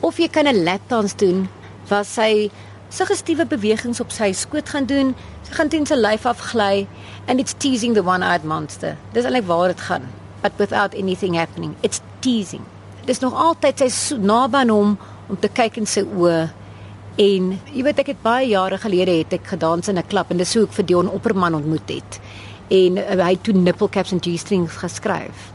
Of 0.00 0.18
jy 0.18 0.28
kan 0.28 0.46
'n 0.46 0.64
lap 0.64 0.80
dance 0.88 1.16
doen 1.16 1.48
waar 1.88 2.04
sy 2.04 2.50
suggestiewe 2.88 3.44
bewegings 3.46 4.00
op 4.00 4.12
sy 4.14 4.32
skoot 4.32 4.68
gaan 4.68 4.86
doen. 4.88 5.14
Sy 5.46 5.56
gaan 5.58 5.68
teen 5.72 5.86
sy 5.88 5.98
lyf 5.98 6.26
afgly 6.26 6.86
and 7.26 7.40
it's 7.40 7.54
teasing 7.58 7.94
the 7.94 8.04
one-eyed 8.04 8.44
monster. 8.44 8.96
Dis 9.12 9.24
eintlik 9.28 9.46
waar 9.48 9.68
dit 9.72 9.80
gaan, 9.80 10.08
but 10.42 10.56
without 10.58 10.94
anything 10.94 11.36
happening. 11.36 11.76
It's 11.82 12.00
teasing. 12.20 12.64
Dis 13.08 13.20
nog 13.20 13.36
altyd 13.36 13.84
sy 13.84 14.16
naby 14.20 14.64
aan 14.64 14.72
hom 14.72 14.96
om 15.28 15.36
te 15.40 15.48
kyk 15.52 15.80
in 15.80 15.86
sy 15.88 16.04
oë. 16.04 16.48
En 17.18 17.52
jy 17.74 17.82
weet 17.82 18.04
ek 18.04 18.12
het 18.12 18.20
baie 18.22 18.46
jare 18.52 18.78
gelede 18.78 19.16
het 19.20 19.32
ek 19.40 19.48
gedans 19.54 19.88
in 19.88 19.98
'n 19.98 20.06
klub 20.06 20.30
en 20.30 20.38
dis 20.38 20.54
hoe 20.54 20.64
ek 20.64 20.72
vir 20.72 20.86
Dion 20.86 21.10
Opperman 21.10 21.54
ontmoet 21.54 21.88
het. 21.88 22.20
En 22.70 22.96
uh, 22.96 23.24
hy 23.24 23.32
het 23.32 23.42
toe 23.42 23.54
nipple 23.54 23.88
caps 23.88 24.12
en 24.12 24.20
G-strings 24.20 24.76
geskryf. 24.76 25.52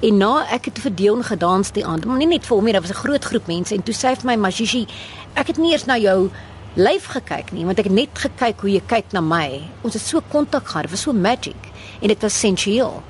En 0.00 0.16
na 0.16 0.44
ek 0.54 0.68
het 0.70 0.78
vir 0.78 0.92
Dion 0.94 1.24
gedans 1.26 1.72
die 1.74 1.82
aand, 1.86 2.04
maar 2.06 2.20
nie 2.20 2.28
net 2.30 2.44
vir 2.46 2.56
hom 2.56 2.64
nie, 2.64 2.72
daar 2.72 2.84
was 2.86 2.94
'n 2.94 3.02
groot 3.02 3.24
groep 3.24 3.46
mense 3.46 3.74
en 3.74 3.82
toe 3.82 3.94
sê 3.94 4.08
hy 4.08 4.14
vir 4.14 4.26
my, 4.26 4.36
"Mashishi, 4.36 4.86
ek 5.34 5.46
het 5.46 5.58
nie 5.58 5.72
eers 5.72 5.86
na 5.86 5.96
jou 5.98 6.30
lyf 6.74 7.06
gekyk 7.06 7.52
nie, 7.52 7.64
want 7.64 7.78
ek 7.78 7.84
het 7.84 7.94
net 7.94 8.08
gekyk 8.14 8.60
hoe 8.60 8.70
jy 8.70 8.82
kyk 8.86 9.12
na 9.12 9.20
my. 9.20 9.60
Ons 9.82 9.94
het 9.94 10.02
so 10.02 10.20
kontak 10.30 10.68
gehad, 10.68 10.82
dit 10.82 10.90
was 10.90 11.00
so 11.00 11.12
magic 11.12 11.56
en 12.00 12.08
dit 12.08 12.22
was 12.22 12.38
sensueel. 12.38 13.02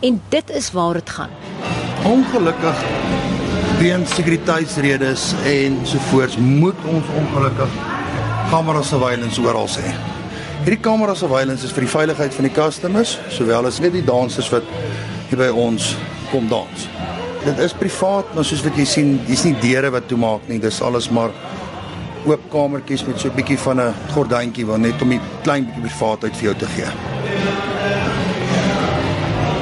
En 0.00 0.20
dit 0.28 0.50
is 0.50 0.72
waar 0.72 0.94
dit 0.94 1.10
gaan. 1.10 1.30
Ongelukkig 2.04 2.84
weens 3.78 4.14
sekuriteitsredes 4.14 5.34
en 5.44 5.78
sovoorts 5.86 6.36
moet 6.36 6.74
ons 6.86 7.04
ongelukkig 7.18 7.70
camera 8.50 8.82
surveillance 8.82 9.40
oral 9.40 9.68
sê. 9.70 9.94
Hierdie 10.62 10.80
camera 10.80 11.14
surveillance 11.14 11.64
is 11.64 11.72
vir 11.74 11.86
die 11.86 11.90
veiligheid 11.90 12.34
van 12.34 12.46
die 12.46 12.54
customers, 12.54 13.16
sowel 13.30 13.66
as 13.66 13.80
net 13.82 13.94
die 13.94 14.04
dansers 14.06 14.50
wat 14.52 14.66
hier 15.32 15.40
by 15.40 15.52
ons 15.56 15.94
kom 16.28 16.44
dans. 16.50 16.88
Dit 17.42 17.60
is 17.64 17.72
privaat, 17.74 18.28
maar 18.36 18.44
soos 18.44 18.60
wat 18.66 18.76
jy 18.76 18.84
sien, 18.86 19.12
dis 19.24 19.46
nie 19.46 19.54
deure 19.62 19.88
wat 19.94 20.04
toemaak 20.10 20.44
nie, 20.50 20.58
dis 20.60 20.80
alles 20.84 21.08
maar 21.14 21.32
oop 22.28 22.42
kamertjies 22.52 23.02
met 23.06 23.18
so 23.18 23.28
'n 23.28 23.36
bietjie 23.36 23.58
van 23.58 23.80
'n 23.80 23.94
gordyntjie 24.12 24.66
waar 24.66 24.78
net 24.78 25.02
om 25.02 25.12
'n 25.12 25.20
klein 25.42 25.64
bietjie 25.64 25.88
privaatheid 25.88 26.36
vir 26.36 26.44
jou 26.44 26.54
te 26.54 26.66
gee. 26.66 26.90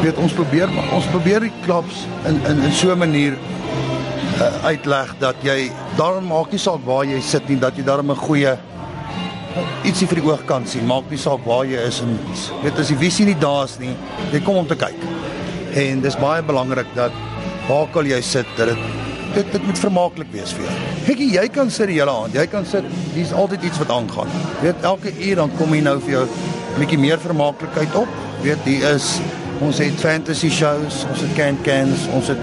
Weet 0.02 0.16
ons 0.16 0.32
probeer 0.32 0.68
maar 0.68 0.92
ons 0.92 1.06
probeer 1.06 1.40
die 1.40 1.52
klubs 1.62 2.04
in 2.26 2.40
in 2.50 2.62
in 2.62 2.72
so 2.72 2.90
'n 2.92 2.98
manier 2.98 3.32
uh, 4.40 4.64
uitleg 4.64 5.14
dat 5.18 5.36
jy 5.42 5.70
daarom 5.96 6.26
maak 6.26 6.50
nie 6.50 6.58
saak 6.58 6.84
waar 6.84 7.04
jy 7.04 7.20
sit 7.20 7.48
nie 7.48 7.58
dat 7.58 7.76
jy 7.76 7.84
daarom 7.84 8.10
'n 8.10 8.16
goeie 8.16 8.58
ietsie 9.84 10.06
vir 10.06 10.20
die 10.20 10.30
oog 10.30 10.44
kan 10.44 10.66
sien. 10.66 10.86
Maak 10.86 11.10
nie 11.10 11.18
saak 11.18 11.44
waar 11.46 11.64
jy 11.64 11.78
is 11.86 12.00
en 12.00 12.18
weet 12.62 12.78
as 12.78 12.88
die 12.88 12.96
visie 12.96 13.24
nie 13.24 13.38
daar 13.38 13.64
is 13.64 13.78
nie, 13.78 13.94
jy 14.32 14.40
kom 14.40 14.56
om 14.56 14.66
te 14.66 14.76
kyk. 14.76 15.29
En 15.74 16.00
dis 16.00 16.16
baie 16.18 16.42
belangrik 16.42 16.86
dat 16.94 17.12
waar 17.68 17.86
al 17.92 18.08
jy 18.10 18.20
sit 18.20 18.46
dat 18.56 18.72
dit 18.72 18.78
dit 19.34 19.52
dit 19.52 19.66
moet 19.66 19.78
vermaaklik 19.78 20.30
wees 20.34 20.52
vir 20.56 20.64
jou. 20.66 20.76
Kyk 21.06 21.20
jy 21.36 21.44
kan 21.54 21.70
sit 21.70 21.86
die 21.86 22.00
hele 22.00 22.10
aand. 22.10 22.34
Jy 22.34 22.46
kan 22.50 22.64
sit, 22.66 22.86
dis 23.14 23.30
altyd 23.32 23.62
iets 23.68 23.78
wat 23.78 23.92
aangaan. 23.94 24.32
Weet 24.62 24.82
elke 24.82 25.12
uur 25.14 25.36
dan 25.36 25.52
kom 25.58 25.72
hier 25.72 25.86
nou 25.86 26.00
vir 26.00 26.10
jou 26.10 26.24
'n 26.26 26.78
bietjie 26.78 26.98
meer 26.98 27.18
vermaaklikheid 27.18 27.94
op. 27.94 28.08
Weet 28.42 28.64
hier 28.64 28.94
is 28.94 29.20
ons 29.60 29.78
het 29.78 29.94
fantasy 30.00 30.50
shows, 30.50 31.04
ons 31.10 31.20
het 31.20 31.32
can 31.36 31.58
cans, 31.62 32.08
ons 32.12 32.28
het 32.28 32.38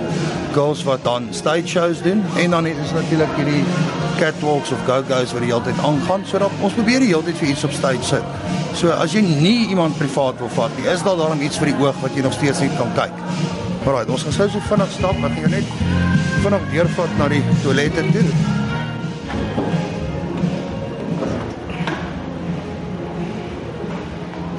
girls 0.53 0.83
wat 0.83 1.03
dan 1.03 1.27
stage 1.31 1.67
shows 1.67 2.01
doen 2.01 2.23
en 2.37 2.51
dan 2.51 2.65
is 2.65 2.91
natuurlik 2.93 3.35
hierdie 3.35 3.63
catwalks 4.17 4.71
of 4.71 4.81
go-go's 4.87 5.33
wat 5.35 5.43
die 5.43 5.51
hele 5.51 5.63
tyd 5.65 5.79
aangaan 5.85 6.25
sodat 6.29 6.53
ons 6.65 6.75
probeer 6.77 7.03
die 7.03 7.11
hele 7.11 7.23
tyd 7.27 7.37
vir 7.41 7.51
iets 7.53 7.65
op 7.67 7.75
stage 7.75 8.03
sit. 8.05 8.33
So 8.77 8.91
as 8.93 9.13
jy 9.15 9.21
nie 9.25 9.69
iemand 9.71 9.97
privaat 9.97 10.39
wil 10.41 10.51
vat 10.57 10.73
nie, 10.77 10.87
is 10.91 11.03
daar 11.05 11.17
daarom 11.19 11.41
iets 11.41 11.59
vir 11.61 11.71
die 11.71 11.77
oog 11.81 11.97
wat 12.03 12.17
jy 12.17 12.25
nog 12.25 12.35
steeds 12.37 12.61
net 12.63 12.75
kan 12.79 12.91
kyk. 12.97 13.23
Alraai, 13.87 14.09
ons 14.11 14.25
gaan 14.27 14.35
sou 14.35 14.49
so 14.51 14.63
vinnig 14.67 14.91
stap, 14.97 15.21
gaan 15.23 15.37
jou 15.39 15.49
net 15.53 15.69
vinnig 16.43 16.67
deurvat 16.73 17.13
na 17.19 17.29
die 17.31 17.41
toilette 17.63 18.03
toe. 18.11 18.25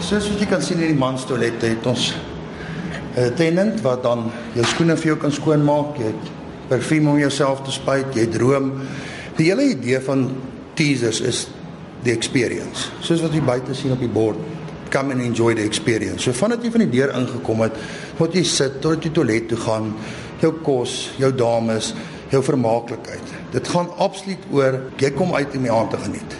Soos 0.09 0.31
wat 0.33 0.41
jy 0.41 0.49
kan 0.49 0.65
sien 0.65 0.81
in 0.81 0.95
die 0.95 1.03
mans 1.03 1.27
toilette 1.29 1.75
het 1.75 1.87
ons 1.87 2.15
'n 3.19 3.35
tenant 3.35 3.81
wat 3.83 4.03
dan 4.03 4.31
jou 4.55 4.65
skoene 4.65 4.97
vir 4.97 5.07
jou 5.07 5.17
kan 5.17 5.33
skoonmaak, 5.33 5.99
jy 5.99 6.05
het 6.05 6.35
parfuum 6.69 7.09
om 7.09 7.19
jouself 7.19 7.63
te 7.65 7.73
spuit, 7.75 8.15
jy 8.15 8.27
droom. 8.27 8.73
Die 9.39 9.47
hele 9.53 9.69
idee 9.71 10.01
van 10.03 10.27
teasers 10.75 11.21
is 11.21 11.47
the 12.03 12.11
experience. 12.11 12.89
Soos 13.07 13.23
wat 13.23 13.35
jy 13.35 13.43
buite 13.47 13.75
sien 13.77 13.95
op 13.95 14.03
die 14.03 14.11
bord, 14.11 14.39
come 14.91 15.15
and 15.15 15.23
enjoy 15.23 15.55
the 15.55 15.63
experience. 15.63 16.25
So 16.25 16.35
vandat 16.35 16.65
jy 16.65 16.73
van 16.75 16.83
die 16.87 16.91
deur 16.91 17.13
ingekom 17.15 17.63
het, 17.63 17.77
moet 18.19 18.35
jy 18.35 18.43
sit 18.49 18.81
tot 18.83 19.05
jy 19.05 19.13
toilet 19.15 19.47
toe 19.51 19.61
gaan, 19.63 19.93
jou 20.43 20.51
kos, 20.67 20.97
jou 21.23 21.31
dames, 21.35 21.93
jou 22.33 22.43
vermaaklikheid. 22.45 23.35
Dit 23.55 23.71
gaan 23.71 23.93
absoluut 24.03 24.51
oor 24.55 24.81
jy 24.99 25.13
kom 25.17 25.37
uit 25.37 25.55
om 25.55 25.69
die 25.69 25.75
aand 25.75 25.95
te 25.95 26.03
geniet. 26.03 26.37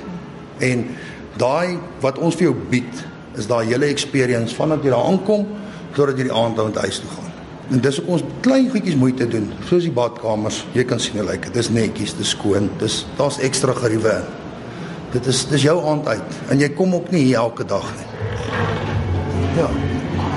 En 0.67 0.85
daai 1.39 1.79
wat 2.03 2.19
ons 2.19 2.35
vir 2.35 2.51
jou 2.51 2.57
bied, 2.75 3.07
is 3.39 3.47
daai 3.47 3.69
hele 3.71 3.93
experience 3.93 4.57
vandat 4.59 4.83
jy 4.83 4.91
daar 4.91 5.07
aankom 5.07 5.47
totdat 5.95 6.19
jy 6.19 6.29
die 6.33 6.35
aand 6.35 6.59
na 6.59 6.83
huis 6.83 6.99
toe 7.05 7.15
gaan. 7.15 7.28
En 7.69 7.81
dis 7.85 7.99
ons 8.09 8.23
klein 8.41 8.71
goedjies 8.73 8.97
moeite 8.97 9.27
doen, 9.29 9.51
soos 9.69 9.85
die 9.85 9.93
badkamers. 9.93 10.63
Jy 10.73 10.87
kan 10.89 11.01
sien 11.01 11.19
hoe 11.21 11.27
lyk 11.29 11.49
dit. 11.49 11.57
Dis 11.59 11.69
netjies, 11.69 12.15
dis 12.17 12.33
skoon. 12.33 12.71
Dis 12.81 13.03
daar's 13.19 13.37
ekstra 13.45 13.75
geriewe 13.77 14.15
in. 14.23 14.29
Dit 15.13 15.29
is 15.29 15.43
dis 15.49 15.65
jou 15.65 15.77
aand 15.89 16.09
uit 16.09 16.35
en 16.53 16.61
jy 16.61 16.69
kom 16.77 16.93
ook 16.93 17.07
nie 17.13 17.23
hier 17.31 17.39
elke 17.41 17.65
dag 17.65 17.87
nie. 17.97 18.09
Ja. 19.57 19.69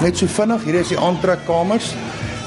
Net 0.02 0.16
so 0.18 0.32
vinnig, 0.32 0.64
hier 0.64 0.78
is 0.80 0.94
die 0.94 1.00
aantrekkamers. 1.00 1.92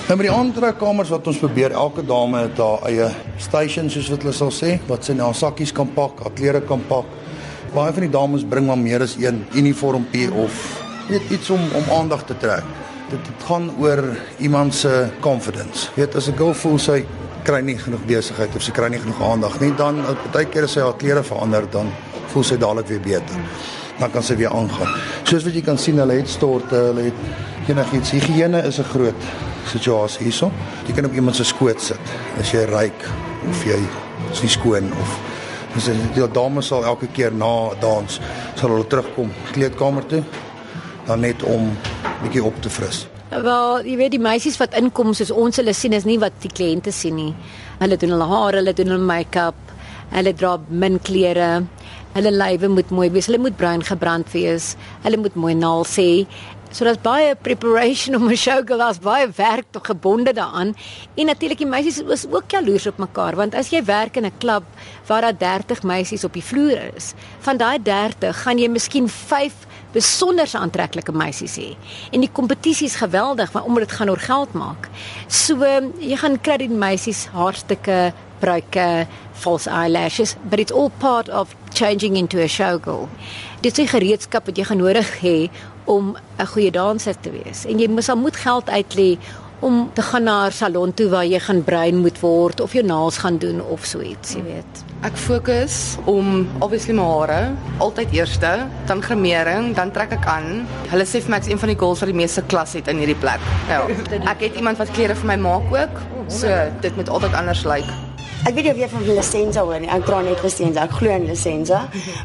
Nou 0.08 0.16
met 0.16 0.26
die 0.26 0.32
aantrekkamers 0.32 1.12
wat 1.12 1.28
ons 1.28 1.40
probeer, 1.40 1.72
elke 1.76 2.04
dame 2.04 2.46
het 2.46 2.60
haar 2.60 2.86
eie 2.88 3.10
station 3.40 3.92
soos 3.92 4.08
wat 4.12 4.24
hulle 4.24 4.36
sal 4.36 4.52
sê, 4.52 4.78
wat 4.88 5.04
sy 5.04 5.16
na 5.16 5.30
sakkies 5.36 5.72
kan 5.76 5.92
pak, 5.96 6.24
haar 6.24 6.32
klere 6.36 6.64
kan 6.64 6.80
pak. 6.88 7.08
Baie 7.74 7.92
van 7.92 8.06
die 8.06 8.12
dames 8.12 8.44
bring 8.48 8.68
maar 8.68 8.80
meer 8.80 9.04
as 9.04 9.18
een 9.20 9.44
uniformpie 9.56 10.30
of 10.32 10.64
weet 11.08 11.32
iets 11.36 11.52
om 11.52 11.60
om 11.76 11.92
aandag 12.00 12.24
te 12.28 12.36
trek. 12.40 12.64
Dit, 13.14 13.26
dit 13.30 13.46
gaan 13.46 13.70
oor 13.78 14.02
iemand 14.38 14.74
se 14.74 15.06
confidence. 15.20 15.88
Weet 15.94 16.14
as 16.14 16.26
'n 16.28 16.36
girl 16.36 16.54
voel 16.54 16.78
sy 16.78 17.04
kry 17.42 17.60
nie 17.60 17.78
genoeg 17.78 18.04
besigheid 18.06 18.56
of 18.56 18.62
sy 18.62 18.72
kry 18.72 18.88
nie 18.88 18.98
genoeg 18.98 19.22
aandag 19.22 19.60
nie, 19.60 19.74
dan 19.76 20.02
baie 20.32 20.46
keer 20.46 20.64
as 20.64 20.72
sy 20.72 20.80
haar 20.80 20.96
klere 20.96 21.22
verander, 21.22 21.70
dan 21.70 21.92
voel 22.32 22.42
sy 22.42 22.56
dadelik 22.56 22.86
weer 22.88 23.00
beter. 23.00 23.36
Dan 23.98 24.10
kan 24.10 24.22
sy 24.22 24.36
weer 24.36 24.50
aangaan. 24.50 24.88
Soos 25.22 25.44
wat 25.44 25.54
jy 25.54 25.62
kan 25.62 25.78
sien, 25.78 25.98
hulle 25.98 26.12
het 26.12 26.28
storte, 26.28 26.74
hulle 26.74 27.02
het 27.02 27.68
enigiets. 27.68 28.10
Higiëne 28.10 28.64
is 28.66 28.78
'n 28.78 28.84
groot 28.84 29.22
situasie 29.66 30.22
hierso. 30.22 30.50
Jy 30.86 30.94
kan 30.94 31.04
op 31.04 31.14
iemand 31.14 31.36
se 31.36 31.44
skoot 31.44 31.80
sit 31.80 32.00
as 32.40 32.50
jy 32.50 32.64
ryk 32.64 33.08
of 33.48 33.64
jy 33.64 33.78
is 34.32 34.42
nie 34.42 34.50
skoon 34.50 34.92
of 34.92 35.18
dis 35.74 35.90
die 36.14 36.32
dames 36.32 36.66
sal 36.66 36.84
elke 36.84 37.06
keer 37.06 37.32
na 37.32 37.74
dans 37.80 38.20
sal 38.54 38.70
hulle 38.70 38.86
terugkom 38.86 39.30
kleedkamer 39.52 40.06
toe 40.06 40.22
dan 41.06 41.20
net 41.20 41.42
om 41.42 41.70
bietjie 42.22 42.44
op 42.44 42.56
te 42.62 42.70
fris. 42.70 43.04
Wel, 43.34 43.82
jy 43.88 43.96
weet 43.98 44.14
die 44.14 44.22
meisies 44.22 44.58
wat 44.60 44.76
inkom 44.78 45.14
soos 45.16 45.32
ons 45.34 45.58
hulle 45.58 45.74
sien 45.74 45.96
is 45.96 46.06
nie 46.06 46.20
wat 46.22 46.36
die 46.44 46.52
kliënte 46.52 46.92
sien 46.94 47.16
nie. 47.18 47.32
Hulle 47.80 47.98
doen 47.98 48.14
hulle 48.14 48.28
hare, 48.30 48.60
hulle 48.60 48.74
doen 48.76 48.92
hulle 48.94 49.08
make-up, 49.08 49.74
hulle 50.14 50.34
dra 50.38 50.58
min 50.68 51.00
klere. 51.02 51.64
Hulle 52.14 52.30
lywe 52.30 52.68
moet 52.70 52.92
mooi 52.94 53.08
wees. 53.10 53.26
Hulle 53.26 53.40
moet 53.42 53.56
bruin 53.58 53.82
gebrand 53.82 54.28
wees. 54.30 54.74
Hulle 55.02 55.18
moet 55.18 55.34
mooi 55.34 55.54
naels 55.58 55.96
hê. 55.98 56.26
So 56.74 56.82
daar's 56.82 56.98
baie 56.98 57.36
preparation 57.38 58.16
om 58.18 58.26
'n 58.26 58.36
showgirl, 58.36 58.78
daar's 58.78 58.98
baie 58.98 59.28
werk 59.36 59.66
tot 59.70 59.86
gebonde 59.86 60.32
daaraan. 60.32 60.74
En 61.14 61.26
natuurlik 61.26 61.58
die 61.58 61.66
meisies 61.66 62.02
is 62.02 62.26
ook 62.26 62.50
jaloers 62.50 62.86
op 62.86 62.98
mekaar 62.98 63.36
want 63.36 63.54
as 63.54 63.70
jy 63.70 63.84
werk 63.84 64.16
in 64.16 64.24
'n 64.26 64.38
klub 64.38 64.64
waar 65.06 65.20
daar 65.20 65.38
30 65.38 65.82
meisies 65.82 66.24
op 66.24 66.32
die 66.32 66.42
vloer 66.42 66.94
is, 66.96 67.12
van 67.38 67.56
daai 67.56 67.78
30 67.82 68.42
gaan 68.42 68.58
jy 68.58 68.68
miskien 68.68 69.08
5 69.08 69.52
besonder 69.92 70.48
aantreklike 70.52 71.12
meisies 71.12 71.56
hê. 71.56 71.76
En 72.10 72.20
die 72.20 72.32
kompetisie 72.32 72.86
is 72.86 72.96
geweldig 72.96 73.52
want 73.52 73.66
omdat 73.66 73.88
dit 73.88 73.92
gaan 73.92 74.10
oor 74.10 74.18
geld 74.18 74.52
maak. 74.52 74.88
So 75.28 75.54
jy 75.98 76.16
gaan 76.16 76.40
kry 76.40 76.56
die 76.56 76.68
meisies 76.68 77.26
haarstukke, 77.26 78.12
pruike, 78.40 79.06
false 79.32 79.70
eyelashes, 79.70 80.36
but 80.50 80.58
it's 80.58 80.72
all 80.72 80.90
part 80.98 81.28
of 81.28 81.54
changing 81.72 82.16
into 82.16 82.38
a 82.40 82.48
showgirl. 82.48 83.08
Dit 83.60 83.78
is 83.78 83.90
gereedskap 83.90 84.46
wat 84.46 84.58
jy 84.58 84.64
gaan 84.64 84.82
nodig 84.82 85.20
hê 85.22 85.50
om 85.84 86.16
'n 86.38 86.46
goeie 86.46 86.70
danser 86.70 87.14
te 87.20 87.30
wees. 87.30 87.64
En 87.64 87.78
jy 87.78 87.88
moet 87.88 88.08
al 88.08 88.16
moet 88.16 88.36
geld 88.36 88.70
uitlê 88.70 89.18
om 89.64 89.90
te 89.92 90.02
gaan 90.02 90.22
na 90.22 90.46
'n 90.46 90.52
salon 90.52 90.94
toe 90.94 91.08
waar 91.08 91.26
jy 91.26 91.38
gaan 91.38 91.64
bruin 91.64 91.96
moet 91.96 92.20
word 92.20 92.60
of 92.60 92.72
jou 92.72 92.84
naels 92.84 93.18
gaan 93.18 93.38
doen 93.38 93.62
of 93.62 93.84
so 93.84 94.00
iets, 94.00 94.34
jy 94.34 94.42
weet. 94.42 94.84
Ek 95.02 95.16
fokus 95.16 95.96
om 96.04 96.48
obviously 96.58 96.94
my 96.94 97.02
hare 97.02 97.52
altyd 97.78 98.12
eerste, 98.12 98.66
dan 98.86 99.02
grimering, 99.02 99.74
dan 99.74 99.90
trek 99.90 100.12
ek 100.12 100.26
aan. 100.26 100.66
Hulle 100.88 101.04
sê 101.04 101.20
vir 101.20 101.30
my 101.30 101.36
ek's 101.36 101.48
een 101.48 101.58
van 101.58 101.68
die 101.68 101.78
girls 101.78 102.00
wat 102.00 102.08
die 102.08 102.16
meeste 102.16 102.42
klas 102.42 102.72
het 102.72 102.88
in 102.88 102.96
hierdie 102.96 103.20
plek. 103.20 103.40
Ja. 103.68 103.86
Ek 104.32 104.40
het 104.40 104.56
iemand 104.56 104.78
wat 104.78 104.90
klere 104.90 105.14
vir 105.14 105.26
my 105.26 105.36
maak 105.36 105.72
ook. 105.72 106.00
So 106.28 106.48
dit 106.80 106.96
moet 106.96 107.08
altyd 107.08 107.34
anders 107.34 107.64
lyk. 107.64 108.13
Ek 108.44 108.52
weet 108.52 108.76
jy 108.76 108.88
van 108.92 109.04
lisensie 109.08 109.62
hoor 109.64 109.78
nie. 109.80 109.88
Ek 109.88 110.02
dra 110.04 110.18
net 110.20 110.42
lisensie. 110.44 110.76
Ek 110.82 110.92
glo 110.98 111.12
in 111.14 111.24
lisensie. 111.30 111.78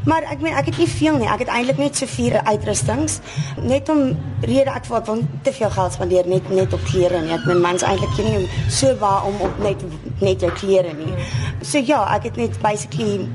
Maar 0.09 0.25
ek 0.33 0.41
meen 0.43 0.57
ek 0.59 0.67
het 0.67 0.79
nie 0.81 0.87
veel 0.91 1.19
nie. 1.21 1.29
Ek 1.31 1.45
het 1.45 1.51
eintlik 1.55 1.79
net 1.79 1.95
so 1.95 2.11
vier 2.11 2.35
uitrustings 2.43 3.19
net 3.63 3.87
om 3.93 4.11
rede 4.43 4.73
ek 4.73 4.89
wil 4.91 5.23
te 5.47 5.53
veel 5.55 5.71
geld 5.77 5.95
spandeer 5.95 6.27
net 6.27 6.49
net 6.51 6.75
op 6.75 6.83
klere 6.91 7.21
nie. 7.23 7.31
Ek 7.37 7.47
meen 7.47 7.63
mans 7.63 7.87
eintlik 7.87 8.19
nie 8.25 8.49
so 8.67 8.91
baie 8.99 9.31
om 9.31 9.39
op 9.47 9.63
net 9.63 9.85
net 10.19 10.43
jou 10.43 10.51
klere 10.59 10.91
nie. 10.97 11.13
So 11.63 11.79
ja, 11.79 12.03
ek 12.17 12.27
het 12.27 12.41
net 12.41 12.59
basically 12.59 13.29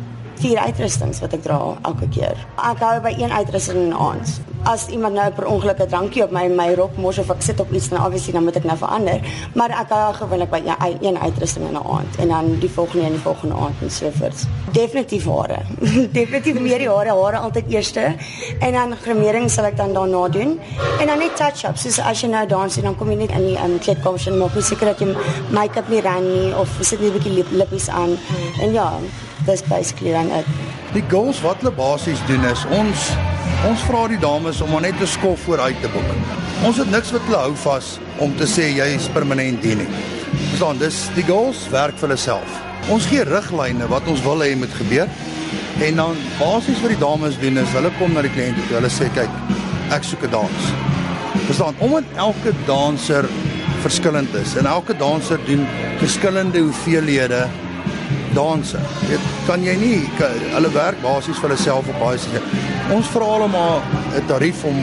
vier 0.45 0.61
uitrustings 0.61 1.23
wat 1.25 1.33
ek 1.37 1.45
dra 1.47 1.59
elke 1.89 2.09
keer. 2.13 2.41
Ek 2.61 2.83
hou 2.85 2.97
by 3.05 3.15
een 3.17 3.33
uitrusting 3.33 3.79
in 3.81 3.95
die 3.95 4.01
aand. 4.07 4.33
As 4.69 4.87
iemand 4.93 5.17
nou 5.17 5.27
per 5.37 5.47
ongeluk 5.49 5.81
'n 5.81 5.89
drankie 5.89 6.23
op 6.25 6.33
my 6.33 6.49
my 6.49 6.75
rok 6.75 6.97
mors 6.97 7.19
of 7.19 7.31
ek 7.31 7.43
sit 7.43 7.61
op 7.61 7.73
iets 7.73 7.89
dan 7.89 8.05
obviously 8.05 8.33
dan 8.33 8.45
moet 8.45 8.57
ek 8.57 8.65
nou 8.65 8.77
verander, 8.77 9.21
maar 9.55 9.71
ek 9.71 9.89
hou 9.89 10.13
gewoonlik 10.15 10.51
by 10.51 10.61
een, 10.65 10.99
een 11.01 11.19
uitrusting 11.19 11.67
in 11.67 11.77
die 11.77 11.87
aand 11.97 12.17
en 12.19 12.29
dan 12.29 12.59
die 12.61 12.71
volgende 12.71 13.07
en 13.07 13.13
die 13.13 13.21
volgende 13.21 13.55
aand 13.55 13.75
en 13.81 13.91
so 13.91 14.11
voort. 14.11 14.47
Definitief 14.73 15.25
hare. 15.25 15.59
Definitief 16.19 16.61
meer 16.61 16.79
die 16.79 16.89
hare, 16.89 17.13
hare 17.23 17.39
altyd 17.39 17.65
eerste 17.69 18.15
en 18.61 18.73
dan 18.73 18.97
grimering 18.97 19.51
sal 19.51 19.65
ek 19.65 19.77
dan 19.77 19.93
daarna 19.93 20.29
doen. 20.29 20.61
En 21.01 21.07
dan 21.07 21.19
net 21.19 21.37
touch-ups, 21.37 21.83
soos 21.83 22.01
as 22.01 22.21
jy 22.21 22.29
nou 22.29 22.47
dans 22.47 22.77
en 22.77 22.83
dan 22.83 22.97
kom 22.97 23.11
jy 23.11 23.17
net 23.17 23.31
in 23.31 23.47
die 23.47 23.59
um, 23.65 23.79
kleedkamer 23.79 24.29
en 24.29 24.39
maak 24.39 24.57
seker 24.61 24.87
dat 24.87 25.01
jy 25.01 25.15
make-up 25.51 25.89
nie 25.89 26.01
ran 26.01 26.25
nie 26.25 26.55
of 26.57 26.69
sit 26.81 27.01
net 27.01 27.09
'n 27.09 27.17
bietjie 27.17 27.33
lip, 27.33 27.51
lippies 27.51 27.89
aan. 27.89 28.19
En 28.61 28.73
ja, 28.73 28.91
dis 29.47 29.63
basically 29.69 30.13
dan 30.13 30.31
ek. 30.31 30.49
Die 30.95 31.05
girls 31.11 31.41
wat 31.45 31.63
hulle 31.63 31.75
basies 31.77 32.21
doen 32.29 32.45
is 32.51 32.65
ons 32.75 33.11
ons 33.65 33.85
vra 33.89 34.05
die 34.09 34.21
dames 34.21 34.61
om 34.61 34.75
net 34.81 35.01
'n 35.01 35.07
skof 35.07 35.41
vooruit 35.47 35.81
te 35.81 35.89
boek. 35.89 36.11
Ons 36.65 36.77
het 36.77 36.91
niks 36.91 37.13
wat 37.13 37.25
hulle 37.27 37.41
hou 37.47 37.55
vas 37.55 37.99
om 38.19 38.37
te 38.37 38.45
sê 38.45 38.69
jy 38.77 38.95
is 38.95 39.09
permanent 39.09 39.65
hier 39.65 39.77
nie. 39.77 39.89
Verstaan, 40.51 40.79
dis 40.79 41.09
die 41.15 41.25
girls 41.25 41.69
werk 41.71 41.97
vir 41.99 42.09
hulle 42.09 42.21
self. 42.21 42.51
Ons 42.89 43.07
gee 43.07 43.25
riglyne 43.25 43.89
wat 43.89 44.07
ons 44.07 44.23
wil 44.23 44.43
hê 44.45 44.55
moet 44.57 44.75
gebeur. 44.79 45.09
En 45.81 45.97
dan 45.97 46.17
basies 46.39 46.81
wat 46.83 46.91
die 46.91 47.01
dames 47.01 47.39
doen 47.39 47.59
is 47.59 47.69
hulle 47.73 47.91
kom 47.99 48.13
na 48.13 48.23
die 48.23 48.31
kliënte 48.31 48.63
toe. 48.69 48.77
Hulle 48.77 48.93
sê 48.93 49.09
kyk, 49.15 49.31
ek 49.91 50.05
soek 50.05 50.23
'n 50.25 50.31
dans. 50.31 50.63
Verstaan, 51.47 51.75
omdat 51.79 52.05
elke 52.17 52.53
danser 52.67 53.25
verskillend 53.83 54.35
is 54.35 54.57
en 54.57 54.67
elke 54.67 54.97
danser 54.97 55.39
doen 55.47 55.67
verskillende 55.99 56.59
hoeveelhede 56.59 57.49
danse. 58.35 58.79
Dit 59.09 59.21
kan 59.47 59.63
jy 59.65 59.75
nie 59.77 60.01
kan, 60.19 60.35
hulle 60.55 60.71
werk 60.75 61.01
basies 61.03 61.39
vir 61.39 61.49
hulle 61.49 61.61
self 61.61 61.89
op 61.89 62.01
baie 62.01 62.19
se. 62.19 62.43
Ons 62.95 63.11
vra 63.15 63.31
hulle 63.35 63.49
maar 63.49 63.81
'n 64.17 64.27
tarief 64.27 64.65
om 64.65 64.77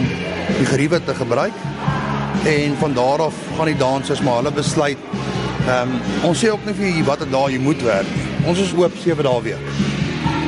die 0.57 0.65
geriewe 0.65 1.03
te 1.03 1.13
gebruik 1.15 1.53
en 2.45 2.75
van 2.79 2.93
daar 2.93 3.21
af 3.21 3.33
gaan 3.57 3.65
die 3.65 3.77
dansers 3.77 4.21
maar 4.21 4.41
hulle 4.41 4.51
besluit. 4.51 4.97
Ehm 5.67 5.89
um, 5.89 5.99
ons 6.29 6.39
sê 6.43 6.51
ook 6.51 6.65
nie 6.65 6.73
vir 6.73 7.05
watter 7.05 7.29
dae 7.29 7.51
jy 7.51 7.59
moet 7.59 7.81
werk 7.83 8.09
nie. 8.15 8.47
Ons 8.49 8.59
is 8.59 8.73
oop 8.73 8.93
7 9.03 9.23
dae 9.23 9.41
week. 9.41 9.65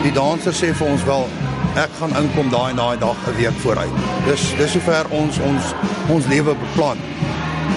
Die 0.03 0.11
dansers 0.11 0.63
sê 0.63 0.73
vir 0.73 0.87
ons 0.87 1.03
wel 1.03 1.27
ek 1.75 1.89
gaan 1.99 2.15
inkom 2.17 2.49
daai 2.49 2.69
en 2.71 2.81
daai 2.81 2.97
dag 2.99 3.17
'n 3.27 3.35
week 3.37 3.57
vooruit. 3.63 3.95
Dis 4.25 4.53
dis 4.57 4.71
sover 4.71 5.05
ons 5.09 5.39
ons 5.39 5.73
ons 6.09 6.27
lewe 6.27 6.55
beplan 6.55 6.97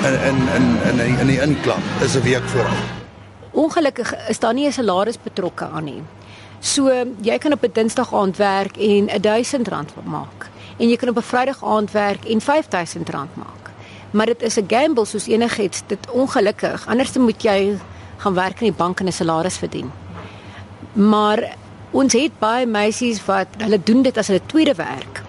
in 0.04 0.14
in 0.28 0.38
in 0.56 1.00
in 1.00 1.18
in 1.20 1.26
die 1.26 1.40
inklap 1.40 1.82
is 2.04 2.16
'n 2.16 2.22
week 2.22 2.48
vooruit. 2.52 2.95
Ongelukkig 3.56 4.28
is 4.28 4.38
daar 4.38 4.54
nie 4.54 4.66
'n 4.66 4.72
salaris 4.72 5.18
betrokke 5.22 5.64
aan 5.64 5.84
nie. 5.84 6.02
So 6.60 6.90
jy 7.22 7.38
kan 7.38 7.52
op 7.52 7.62
'n 7.62 7.70
Dinsdag 7.72 8.14
aand 8.14 8.36
werk 8.36 8.76
en 8.76 9.08
R1000 9.08 10.04
maak 10.04 10.50
en 10.78 10.88
jy 10.88 10.96
kan 10.96 11.08
op 11.08 11.16
'n 11.16 11.22
Vrydag 11.22 11.64
aand 11.64 11.90
werk 11.90 12.24
en 12.24 12.40
R5000 12.40 13.10
maak. 13.34 13.70
Maar 14.10 14.26
dit 14.26 14.42
is 14.42 14.56
'n 14.56 14.64
gamble 14.68 15.04
soos 15.04 15.26
enigiets, 15.26 15.82
dit 15.86 16.10
ongelukkig. 16.10 16.86
Anders 16.86 17.16
moet 17.16 17.42
jy 17.42 17.78
gaan 18.16 18.34
werk 18.34 18.60
in 18.60 18.66
die 18.66 18.76
bank 18.76 19.00
en 19.00 19.06
'n 19.06 19.12
salaris 19.12 19.56
verdien. 19.56 19.92
Maar 20.92 21.56
ons 21.90 22.12
het 22.12 22.38
baie 22.38 22.66
meisies 22.66 23.24
wat 23.24 23.46
hulle 23.58 23.82
doen 23.82 24.02
dit 24.02 24.18
as 24.18 24.26
hulle 24.26 24.46
tweede 24.46 24.74
werk 24.74 25.22